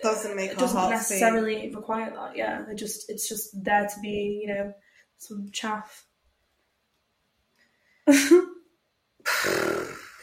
Doesn't 0.02 0.36
make 0.36 0.58
doesn't 0.58 0.82
beat. 0.82 0.90
necessarily 0.90 1.72
require 1.76 2.10
that. 2.12 2.36
Yeah, 2.36 2.64
they 2.68 2.74
just 2.74 3.10
it's 3.10 3.28
just 3.28 3.64
there 3.64 3.86
to 3.88 4.00
be, 4.02 4.42
you 4.42 4.54
know, 4.54 4.74
some 5.18 5.50
chaff. 5.52 6.06
this 8.08 8.44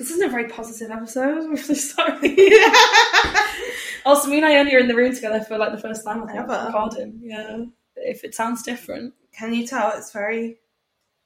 isn't 0.00 0.22
a 0.22 0.28
very 0.28 0.48
positive 0.48 0.90
episode. 0.90 1.38
I'm 1.42 1.50
really 1.50 1.74
sorry. 1.74 2.36
also, 4.04 4.28
me 4.28 4.36
and 4.38 4.46
Ione 4.46 4.74
are 4.74 4.78
in 4.78 4.88
the 4.88 4.94
room 4.94 5.14
together 5.14 5.40
for 5.40 5.58
like 5.58 5.72
the 5.72 5.80
first 5.80 6.04
time 6.04 6.22
I 6.22 6.26
think, 6.26 6.38
Ever. 6.38 6.64
recording. 6.66 7.18
Yeah, 7.22 7.64
if 7.96 8.24
it 8.24 8.34
sounds 8.34 8.62
different, 8.62 9.14
Can 9.32 9.52
you 9.54 9.66
tell 9.66 9.92
it's 9.96 10.12
very 10.12 10.58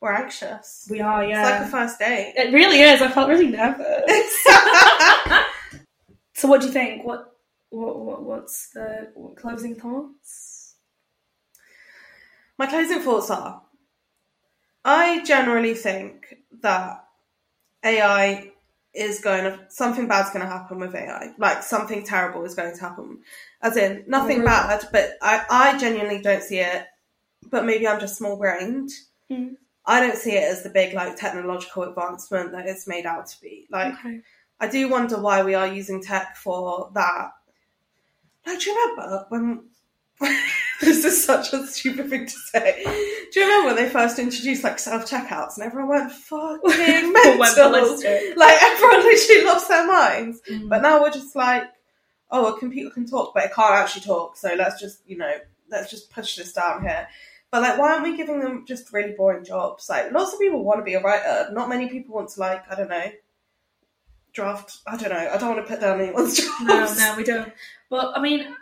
we're 0.01 0.13
anxious. 0.13 0.87
we 0.91 1.01
are. 1.01 1.25
Yeah, 1.25 1.41
It's 1.41 1.51
like 1.51 1.69
a 1.69 1.71
first 1.71 1.99
date. 1.99 2.35
it 2.37 2.53
really 2.53 2.81
is. 2.81 3.01
I 3.01 3.09
felt 3.09 3.29
really 3.31 3.49
nervous. 3.49 4.45
so, 6.35 6.49
what 6.49 6.61
do 6.61 6.67
you 6.67 6.73
think? 6.73 7.05
What, 7.05 7.35
what, 7.71 7.99
what 7.99 8.23
what's 8.23 8.69
the 8.71 9.11
what 9.15 9.37
closing 9.37 9.75
thoughts? 9.75 10.56
My 12.59 12.67
closing 12.67 13.01
thoughts 13.01 13.31
are 13.31 13.63
I 14.87 15.25
generally 15.25 15.75
think 15.75 16.37
that 16.63 17.05
AI 17.85 18.53
is 18.95 19.21
going 19.21 19.45
to, 19.45 19.67
something 19.69 20.07
bad's 20.07 20.31
going 20.31 20.45
to 20.45 20.51
happen 20.51 20.79
with 20.79 20.95
AI. 20.95 21.33
Like 21.39 21.65
something 21.65 22.05
terrible 22.05 22.45
is 22.45 22.55
going 22.55 22.75
to 22.75 22.81
happen. 22.81 23.19
As 23.61 23.77
in, 23.77 24.05
nothing 24.07 24.45
bad, 24.45 24.85
but 24.93 25.19
I, 25.21 25.45
I 25.51 25.79
genuinely 25.79 26.23
don't 26.23 26.43
see 26.43 26.61
it. 26.61 26.87
But 27.51 27.65
maybe 27.65 27.87
I'm 27.87 28.01
just 28.01 28.17
small 28.17 28.37
brained. 28.37 28.91
Mm. 29.31 29.57
I 29.85 30.01
don't 30.01 30.17
see 30.17 30.33
it 30.33 30.45
as 30.45 30.63
the 30.63 30.71
big 30.71 30.95
like 30.95 31.17
technological 31.17 31.83
advancement 31.83 32.53
that 32.53 32.67
it's 32.67 32.87
made 32.87 33.07
out 33.07 33.27
to 33.27 33.41
be. 33.41 33.67
Like 33.71 33.95
Okay. 33.95 34.21
I 34.61 34.69
do 34.69 34.89
wonder 34.89 35.21
why 35.21 35.43
we 35.43 35.55
are 35.55 35.67
using 35.67 36.03
tech 36.03 36.37
for 36.37 36.91
that. 36.95 37.33
Like, 38.47 38.61
do 38.61 38.71
you 38.71 38.77
remember 38.77 39.27
when? 39.29 39.65
this 40.81 41.05
is 41.05 41.25
such 41.25 41.53
a 41.53 41.67
stupid 41.67 42.11
thing 42.11 42.27
to 42.27 42.33
say. 42.33 42.83
Do 43.33 43.41
you 43.41 43.47
remember 43.47 43.69
when 43.69 43.77
they 43.77 43.89
first 43.89 44.19
introduced 44.19 44.65
like 44.65 44.79
self 44.79 45.09
checkouts 45.11 45.57
and 45.57 45.67
everyone 45.67 45.89
went 45.89 46.13
fucking 46.13 46.63
mental? 47.13 47.39
Went 47.39 47.57
ballistic. 47.57 48.37
like 48.37 48.63
everyone 48.63 49.01
literally 49.01 49.45
lost 49.45 49.69
their 49.69 49.87
minds. 49.87 50.41
Mm. 50.51 50.69
But 50.69 50.83
now 50.83 51.01
we're 51.03 51.11
just 51.11 51.35
like, 51.35 51.65
oh, 52.31 52.55
a 52.55 52.59
computer 52.59 52.91
can 52.91 53.07
talk, 53.07 53.33
but 53.35 53.45
it 53.45 53.55
can't 53.55 53.75
actually 53.75 54.03
talk. 54.03 54.37
So 54.37 54.55
let's 54.57 54.81
just, 54.81 55.01
you 55.07 55.17
know, 55.17 55.33
let's 55.71 55.91
just 55.91 56.11
push 56.11 56.37
this 56.37 56.53
down 56.53 56.83
here. 56.83 57.09
But 57.51 57.63
like, 57.63 57.79
why 57.79 57.93
aren't 57.93 58.03
we 58.03 58.17
giving 58.17 58.41
them 58.41 58.65
just 58.67 58.93
really 58.93 59.13
boring 59.13 59.45
jobs? 59.45 59.89
Like, 59.89 60.13
lots 60.13 60.35
of 60.35 60.41
people 60.41 60.65
want 60.65 60.81
to 60.81 60.85
be 60.85 60.95
a 60.95 61.01
writer. 61.01 61.51
Not 61.53 61.69
many 61.69 61.89
people 61.89 62.15
want 62.15 62.31
to 62.31 62.41
like, 62.41 62.71
I 62.71 62.75
don't 62.75 62.91
know, 62.91 63.11
draft. 64.33 64.79
I 64.87 64.97
don't 64.97 65.11
know. 65.11 65.31
I 65.33 65.37
don't 65.39 65.55
want 65.55 65.67
to 65.67 65.73
put 65.73 65.81
down 65.81 66.01
anyone's 66.01 66.37
jobs. 66.43 66.61
No, 66.63 66.95
no, 66.95 67.15
we 67.17 67.25
don't. 67.25 67.53
But 67.89 68.17
I 68.17 68.21
mean, 68.21 68.55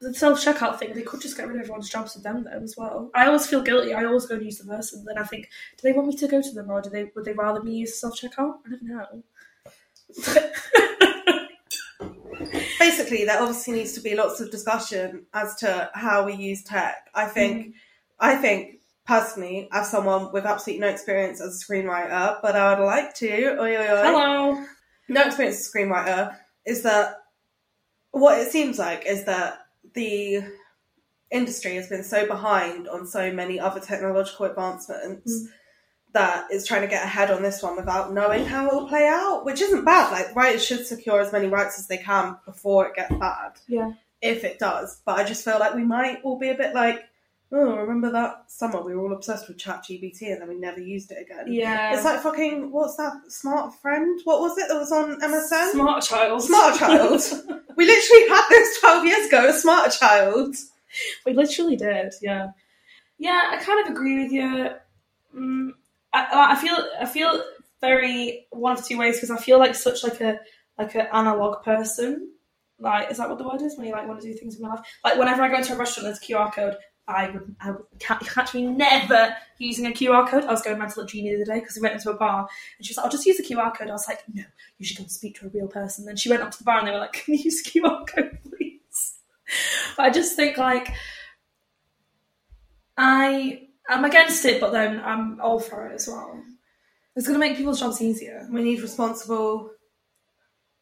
the 0.00 0.14
self 0.14 0.44
checkout 0.44 0.78
thing, 0.78 0.94
they 0.94 1.02
could 1.02 1.20
just 1.20 1.36
get 1.36 1.46
rid 1.46 1.56
of 1.56 1.62
everyone's 1.62 1.88
jobs 1.88 2.14
with 2.14 2.24
them 2.24 2.44
though 2.44 2.62
as 2.62 2.76
well. 2.76 3.10
I 3.14 3.26
always 3.26 3.46
feel 3.46 3.62
guilty. 3.62 3.94
I 3.94 4.04
always 4.04 4.26
go 4.26 4.34
and 4.34 4.44
use 4.44 4.58
the 4.58 4.64
person. 4.64 5.04
Then 5.04 5.18
I 5.18 5.24
think, 5.24 5.48
do 5.76 5.82
they 5.82 5.92
want 5.92 6.08
me 6.08 6.16
to 6.16 6.28
go 6.28 6.42
to 6.42 6.50
them 6.50 6.70
or 6.70 6.82
do 6.82 6.90
they 6.90 7.10
would 7.14 7.24
they 7.24 7.32
rather 7.32 7.62
me 7.62 7.76
use 7.76 7.98
self 7.98 8.20
checkout? 8.20 8.58
I 8.66 8.70
don't 8.70 8.82
know. 8.82 9.22
Basically, 12.78 13.24
there 13.24 13.40
obviously 13.40 13.74
needs 13.74 13.92
to 13.94 14.00
be 14.00 14.14
lots 14.14 14.40
of 14.40 14.50
discussion 14.50 15.26
as 15.32 15.56
to 15.56 15.90
how 15.94 16.24
we 16.24 16.34
use 16.34 16.62
tech. 16.62 17.08
I 17.14 17.26
think, 17.26 17.68
mm-hmm. 17.68 17.70
I 18.20 18.36
think 18.36 18.80
personally, 19.06 19.68
as 19.72 19.90
someone 19.90 20.30
with 20.32 20.44
absolutely 20.44 20.82
no 20.82 20.88
experience 20.88 21.40
as 21.40 21.60
a 21.60 21.64
screenwriter, 21.64 22.40
but 22.42 22.54
I 22.54 22.78
would 22.78 22.84
like 22.84 23.14
to. 23.14 23.60
Oi, 23.60 23.76
oi, 23.76 23.80
oi. 23.80 24.02
Hello. 24.02 24.64
no 25.08 25.22
experience 25.22 25.58
as 25.58 25.68
a 25.68 25.78
screenwriter 25.78 26.36
is 26.66 26.82
that 26.82 27.22
what 28.10 28.38
it 28.38 28.50
seems 28.50 28.78
like 28.78 29.06
is 29.06 29.24
that 29.24 29.65
the 29.94 30.42
industry 31.30 31.74
has 31.76 31.88
been 31.88 32.04
so 32.04 32.26
behind 32.26 32.88
on 32.88 33.06
so 33.06 33.32
many 33.32 33.58
other 33.58 33.80
technological 33.80 34.46
advancements 34.46 35.32
Mm. 35.42 35.46
that 36.12 36.46
it's 36.50 36.66
trying 36.66 36.82
to 36.82 36.86
get 36.86 37.04
ahead 37.04 37.30
on 37.30 37.42
this 37.42 37.62
one 37.62 37.76
without 37.76 38.12
knowing 38.12 38.44
how 38.46 38.66
it'll 38.68 38.88
play 38.88 39.06
out, 39.06 39.44
which 39.44 39.60
isn't 39.60 39.84
bad. 39.84 40.10
Like 40.12 40.34
writers 40.36 40.64
should 40.64 40.86
secure 40.86 41.20
as 41.20 41.32
many 41.32 41.48
rights 41.48 41.78
as 41.78 41.88
they 41.88 41.98
can 41.98 42.36
before 42.46 42.86
it 42.86 42.94
gets 42.94 43.14
bad, 43.16 43.52
Yeah. 43.66 43.92
if 44.22 44.44
it 44.44 44.58
does. 44.58 45.02
But 45.04 45.18
I 45.18 45.24
just 45.24 45.44
feel 45.44 45.58
like 45.58 45.74
we 45.74 45.82
might 45.84 46.20
all 46.22 46.38
be 46.38 46.48
a 46.50 46.54
bit 46.54 46.74
like, 46.74 47.02
oh, 47.52 47.76
remember 47.76 48.10
that 48.10 48.50
summer 48.50 48.82
we 48.82 48.94
were 48.94 49.02
all 49.02 49.12
obsessed 49.12 49.48
with 49.48 49.56
ChatGPT 49.56 50.32
and 50.32 50.40
then 50.40 50.48
we 50.48 50.56
never 50.56 50.80
used 50.80 51.10
it 51.12 51.22
again. 51.22 51.52
Yeah. 51.52 51.94
It's 51.94 52.04
like 52.04 52.20
fucking 52.20 52.72
what's 52.72 52.96
that 52.96 53.14
smart 53.28 53.74
friend? 53.74 54.20
What 54.24 54.40
was 54.40 54.58
it 54.58 54.68
that 54.68 54.78
was 54.78 54.92
on 54.92 55.20
MSN? 55.20 55.72
smart 55.72 56.02
child. 56.02 56.42
Smart 56.42 56.78
Child. 56.78 57.20
we 57.76 57.86
literally 57.86 58.28
had 58.28 58.48
this 58.48 58.80
twelve 58.80 59.04
years 59.04 59.26
ago. 59.26 59.48
A 59.48 59.52
smarter 59.52 59.90
child. 59.90 60.56
We 61.24 61.34
literally 61.34 61.76
did, 61.76 62.14
yeah. 62.22 62.50
Yeah, 63.18 63.50
I 63.50 63.56
kind 63.62 63.86
of 63.86 63.92
agree 63.92 64.22
with 64.22 64.32
you. 64.32 64.70
Mm, 65.34 65.70
I, 66.12 66.52
I 66.52 66.56
feel 66.56 66.76
I 67.00 67.06
feel 67.06 67.42
very 67.80 68.46
one 68.50 68.72
of 68.72 68.84
two 68.84 68.98
ways 68.98 69.16
because 69.16 69.30
I 69.30 69.36
feel 69.36 69.58
like 69.58 69.74
such 69.74 70.02
like 70.02 70.20
a 70.20 70.40
like 70.78 70.94
an 70.94 71.08
analog 71.12 71.62
person. 71.62 72.32
Like, 72.78 73.10
is 73.10 73.16
that 73.16 73.28
what 73.28 73.38
the 73.38 73.48
word 73.48 73.62
is 73.62 73.76
when 73.76 73.86
you 73.86 73.92
like 73.92 74.06
want 74.06 74.20
to 74.20 74.26
do 74.26 74.34
things 74.34 74.56
in 74.56 74.60
your 74.62 74.70
life? 74.70 74.84
Like, 75.02 75.18
whenever 75.18 75.42
I 75.42 75.48
go 75.48 75.56
into 75.56 75.72
a 75.72 75.78
restaurant, 75.78 76.04
there's 76.04 76.18
a 76.18 76.20
QR 76.20 76.52
code. 76.52 76.76
I 77.08 77.30
would, 77.30 77.54
I 77.60 77.70
would 77.70 78.54
me 78.54 78.66
never 78.66 79.36
using 79.58 79.86
a 79.86 79.90
QR 79.90 80.28
code. 80.28 80.44
I 80.44 80.50
was 80.50 80.62
going 80.62 80.78
mental 80.78 81.02
at 81.02 81.08
Jeannie 81.08 81.30
the 81.30 81.42
other 81.42 81.52
day 81.52 81.60
because 81.60 81.76
we 81.76 81.82
went 81.82 81.94
into 81.94 82.10
a 82.10 82.16
bar 82.16 82.48
and 82.78 82.86
she 82.86 82.90
was 82.90 82.96
like, 82.96 83.06
"I'll 83.06 83.12
just 83.12 83.26
use 83.26 83.36
the 83.36 83.44
QR 83.44 83.76
code." 83.76 83.88
I 83.88 83.92
was 83.92 84.08
like, 84.08 84.24
"No, 84.32 84.42
you 84.78 84.84
should 84.86 84.96
go 84.98 85.02
and 85.02 85.10
speak 85.10 85.38
to 85.38 85.46
a 85.46 85.50
real 85.50 85.68
person." 85.68 86.04
Then 86.04 86.16
she 86.16 86.28
went 86.28 86.42
up 86.42 86.50
to 86.50 86.58
the 86.58 86.64
bar 86.64 86.78
and 86.80 86.88
they 86.88 86.92
were 86.92 86.98
like, 86.98 87.12
"Can 87.12 87.34
you 87.34 87.44
use 87.44 87.62
QR 87.62 88.04
code, 88.06 88.38
please?" 88.42 89.18
But 89.96 90.06
I 90.06 90.10
just 90.10 90.34
think 90.34 90.58
like 90.58 90.88
I'm 92.98 94.04
against 94.04 94.44
it, 94.44 94.60
but 94.60 94.72
then 94.72 95.00
I'm 95.00 95.40
all 95.40 95.60
for 95.60 95.88
it 95.88 95.94
as 95.94 96.08
well. 96.08 96.42
It's 97.14 97.26
going 97.26 97.38
to 97.40 97.46
make 97.46 97.56
people's 97.56 97.80
jobs 97.80 98.02
easier. 98.02 98.48
We 98.50 98.62
need 98.62 98.80
responsible, 98.82 99.70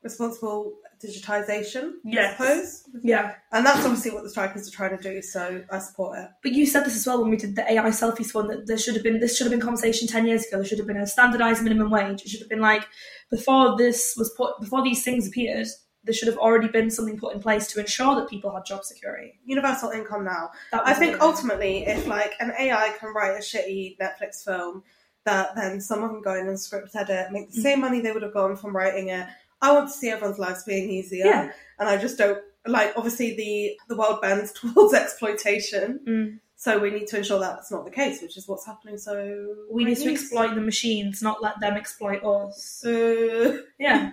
responsible 0.02 0.72
digitization. 1.02 1.92
Yes. 2.04 2.40
I 2.40 2.44
suppose. 2.44 2.88
Yeah, 3.02 3.34
And 3.52 3.64
that's 3.64 3.84
obviously 3.84 4.10
what 4.10 4.22
the 4.22 4.30
strikers 4.30 4.68
are 4.68 4.70
trying 4.70 4.96
to 4.96 5.02
do. 5.02 5.22
So 5.22 5.62
I 5.70 5.78
support 5.78 6.18
it. 6.18 6.28
but 6.42 6.52
you 6.52 6.66
said 6.66 6.84
this 6.84 6.96
as 6.96 7.06
well 7.06 7.20
when 7.20 7.30
we 7.30 7.36
did 7.36 7.56
the 7.56 7.70
AI 7.70 7.88
selfies 7.88 8.34
one 8.34 8.48
that 8.48 8.66
there 8.66 8.78
should 8.78 8.94
have 8.94 9.02
been 9.02 9.20
this 9.20 9.36
should 9.36 9.44
have 9.46 9.52
been 9.52 9.60
conversation 9.60 10.08
ten 10.08 10.26
years 10.26 10.46
ago. 10.46 10.58
There 10.58 10.66
should 10.66 10.78
have 10.78 10.86
been 10.86 10.96
a 10.96 11.06
standardized 11.06 11.62
minimum 11.62 11.90
wage. 11.90 12.22
It 12.22 12.28
should 12.28 12.40
have 12.40 12.48
been 12.48 12.60
like 12.60 12.86
before 13.30 13.76
this 13.76 14.14
was 14.16 14.32
put 14.36 14.60
before 14.60 14.82
these 14.82 15.02
things 15.02 15.28
appeared. 15.28 15.66
There 16.04 16.14
should 16.14 16.28
have 16.28 16.38
already 16.38 16.68
been 16.68 16.90
something 16.90 17.18
put 17.18 17.34
in 17.34 17.40
place 17.40 17.66
to 17.68 17.80
ensure 17.80 18.14
that 18.16 18.28
people 18.28 18.52
had 18.54 18.66
job 18.66 18.84
security. 18.84 19.40
Universal 19.46 19.90
income 19.90 20.24
now. 20.24 20.50
I 20.70 20.92
think 20.92 21.20
ultimately, 21.22 21.86
if 21.86 22.06
like 22.06 22.34
an 22.40 22.52
AI 22.58 22.94
can 23.00 23.14
write 23.14 23.36
a 23.36 23.40
shitty 23.40 23.96
Netflix 23.98 24.44
film, 24.44 24.82
that 25.24 25.54
then 25.56 25.80
someone 25.80 26.10
can 26.10 26.22
go 26.22 26.34
in 26.34 26.46
and 26.46 26.60
script 26.60 26.94
edit, 26.94 27.32
make 27.32 27.50
the 27.50 27.58
mm. 27.58 27.62
same 27.62 27.80
money 27.80 28.00
they 28.00 28.12
would 28.12 28.22
have 28.22 28.34
gone 28.34 28.56
from 28.56 28.76
writing 28.76 29.08
it. 29.08 29.26
I 29.62 29.72
want 29.72 29.88
to 29.88 29.94
see 29.94 30.10
everyone's 30.10 30.38
lives 30.38 30.64
being 30.64 30.90
easier, 30.90 31.24
Yeah. 31.26 31.52
and 31.78 31.88
I 31.88 31.96
just 31.96 32.18
don't 32.18 32.38
like. 32.66 32.92
Obviously, 32.96 33.34
the 33.36 33.76
the 33.88 33.96
world 33.98 34.20
bends 34.20 34.52
towards 34.60 34.94
exploitation, 34.94 36.00
Mm. 36.06 36.40
so 36.56 36.78
we 36.78 36.90
need 36.90 37.06
to 37.08 37.18
ensure 37.18 37.38
that 37.40 37.56
that's 37.56 37.70
not 37.70 37.84
the 37.84 37.90
case, 37.90 38.20
which 38.22 38.36
is 38.36 38.46
what's 38.48 38.66
happening. 38.66 38.98
So 38.98 39.54
We 39.70 39.84
need 39.84 39.96
to 39.98 40.10
exploit 40.10 40.54
the 40.54 40.60
machines, 40.60 41.22
not 41.22 41.42
let 41.42 41.60
them 41.60 41.74
exploit 41.74 42.22
us. 42.24 42.84
Uh, 42.84 43.58
Yeah. 43.78 44.12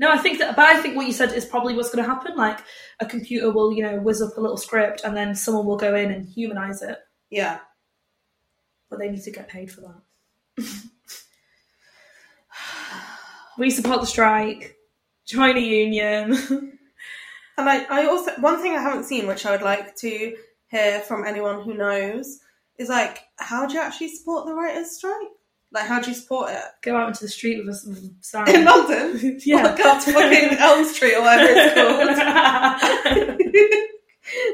No, 0.00 0.12
I 0.12 0.18
think 0.18 0.38
that, 0.38 0.54
but 0.54 0.64
I 0.66 0.80
think 0.80 0.94
what 0.94 1.06
you 1.08 1.12
said 1.12 1.32
is 1.32 1.44
probably 1.44 1.74
what's 1.74 1.90
going 1.92 2.04
to 2.06 2.08
happen. 2.14 2.36
Like 2.36 2.60
a 3.00 3.06
computer 3.06 3.50
will, 3.50 3.72
you 3.72 3.82
know, 3.82 3.96
whiz 3.98 4.22
up 4.22 4.36
a 4.36 4.40
little 4.40 4.56
script, 4.56 5.00
and 5.04 5.16
then 5.16 5.34
someone 5.34 5.66
will 5.66 5.76
go 5.76 5.96
in 5.96 6.12
and 6.12 6.28
humanize 6.28 6.82
it, 6.82 6.98
yeah, 7.30 7.58
but 8.88 9.00
they 9.00 9.10
need 9.10 9.22
to 9.24 9.32
get 9.32 9.48
paid 9.48 9.72
for 9.72 9.80
that. 9.80 10.64
we 13.58 13.70
support 13.70 14.00
the 14.00 14.06
strike. 14.06 14.76
Join 15.26 15.56
a 15.56 15.60
union. 15.60 16.32
and 17.58 17.68
I, 17.68 17.84
I 17.90 18.06
also 18.06 18.30
one 18.40 18.62
thing 18.62 18.74
I 18.76 18.80
haven't 18.82 19.04
seen, 19.04 19.26
which 19.26 19.44
I 19.44 19.50
would 19.50 19.62
like 19.62 19.94
to 19.96 20.36
hear 20.68 21.00
from 21.00 21.26
anyone 21.26 21.62
who 21.62 21.74
knows 21.74 22.38
is 22.78 22.88
like, 22.88 23.18
how 23.36 23.66
do 23.66 23.74
you 23.74 23.80
actually 23.80 24.08
support 24.08 24.46
the 24.46 24.54
writers' 24.54 24.96
strike? 24.96 25.28
Like, 25.70 25.86
how 25.86 26.00
do 26.00 26.08
you 26.10 26.16
support 26.16 26.48
it? 26.50 26.62
Go 26.82 26.96
out 26.96 27.08
into 27.08 27.24
the 27.24 27.28
street 27.28 27.58
with 27.58 27.68
us 27.74 27.84
and 27.84 27.96
In 27.98 28.16
sign. 28.22 28.64
London? 28.64 29.18
Oh 29.38 29.40
yeah. 29.44 29.62
Like, 29.64 29.76
go 29.76 29.90
up 29.90 30.02
to 30.04 30.12
fucking 30.12 30.56
Elm 30.58 30.84
Street 30.86 31.14
or 31.14 31.20
whatever 31.22 31.52
it's 31.54 31.74
called. 31.74 33.38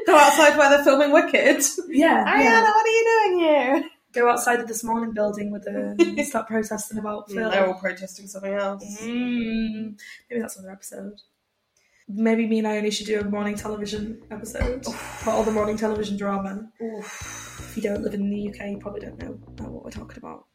go 0.07 0.17
outside 0.17 0.57
where 0.57 0.69
they're 0.69 0.83
filming 0.83 1.11
Wicked. 1.13 1.63
yeah, 1.89 2.25
Ariana, 2.25 2.43
yeah. 2.43 2.61
what 2.63 2.85
are 2.85 2.89
you 2.89 3.03
doing 3.31 3.39
here? 3.39 3.83
Go 4.15 4.29
outside 4.29 4.61
of 4.61 4.67
this 4.67 4.81
morning 4.83 5.11
building 5.13 5.51
with 5.51 5.65
them 5.65 5.97
and 5.99 6.25
start 6.25 6.47
protesting 6.47 6.97
about 6.97 7.29
film. 7.29 7.51
They're 7.51 7.67
all 7.67 7.73
protesting 7.73 8.27
something 8.27 8.53
else. 8.53 9.01
Mm, 9.01 9.99
maybe 10.29 10.41
that's 10.41 10.55
another 10.55 10.71
episode. 10.71 11.19
Maybe 12.07 12.47
me 12.47 12.59
and 12.59 12.67
Ione 12.67 12.91
should 12.91 13.07
do 13.07 13.19
a 13.19 13.23
morning 13.25 13.55
television 13.55 14.21
episode 14.31 14.85
for 14.85 15.31
all 15.31 15.43
the 15.43 15.51
morning 15.51 15.75
television 15.75 16.15
drama. 16.15 16.69
If 16.79 17.73
you 17.75 17.81
don't 17.81 18.03
live 18.03 18.13
in 18.13 18.29
the 18.29 18.49
UK, 18.49 18.69
you 18.69 18.77
probably 18.77 19.01
don't 19.01 19.19
know 19.19 19.37
know 19.59 19.69
what 19.69 19.83
we're 19.83 19.91
talking 19.91 20.17
about. 20.17 20.45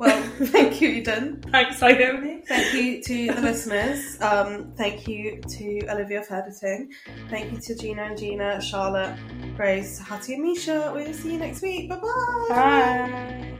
Well, 0.00 0.22
thank 0.46 0.80
you, 0.80 0.88
Eden. 0.88 1.42
Thanks, 1.52 1.82
Ione. 1.82 2.40
Thank 2.48 2.72
you 2.72 3.02
to 3.02 3.34
the 3.34 3.42
listeners. 3.42 4.16
Um, 4.22 4.72
thank 4.74 5.06
you 5.06 5.42
to 5.42 5.86
Olivia 5.90 6.22
for 6.22 6.36
editing. 6.36 6.90
Thank 7.28 7.52
you 7.52 7.60
to 7.60 7.74
Gina 7.74 8.04
and 8.04 8.16
Gina, 8.18 8.62
Charlotte, 8.62 9.14
Grace, 9.56 9.98
Hattie 9.98 10.36
and 10.36 10.42
Misha. 10.44 10.90
We'll 10.94 11.12
see 11.12 11.34
you 11.34 11.38
next 11.38 11.60
week. 11.60 11.90
Bye-bye. 11.90 12.46
Bye. 12.48 13.59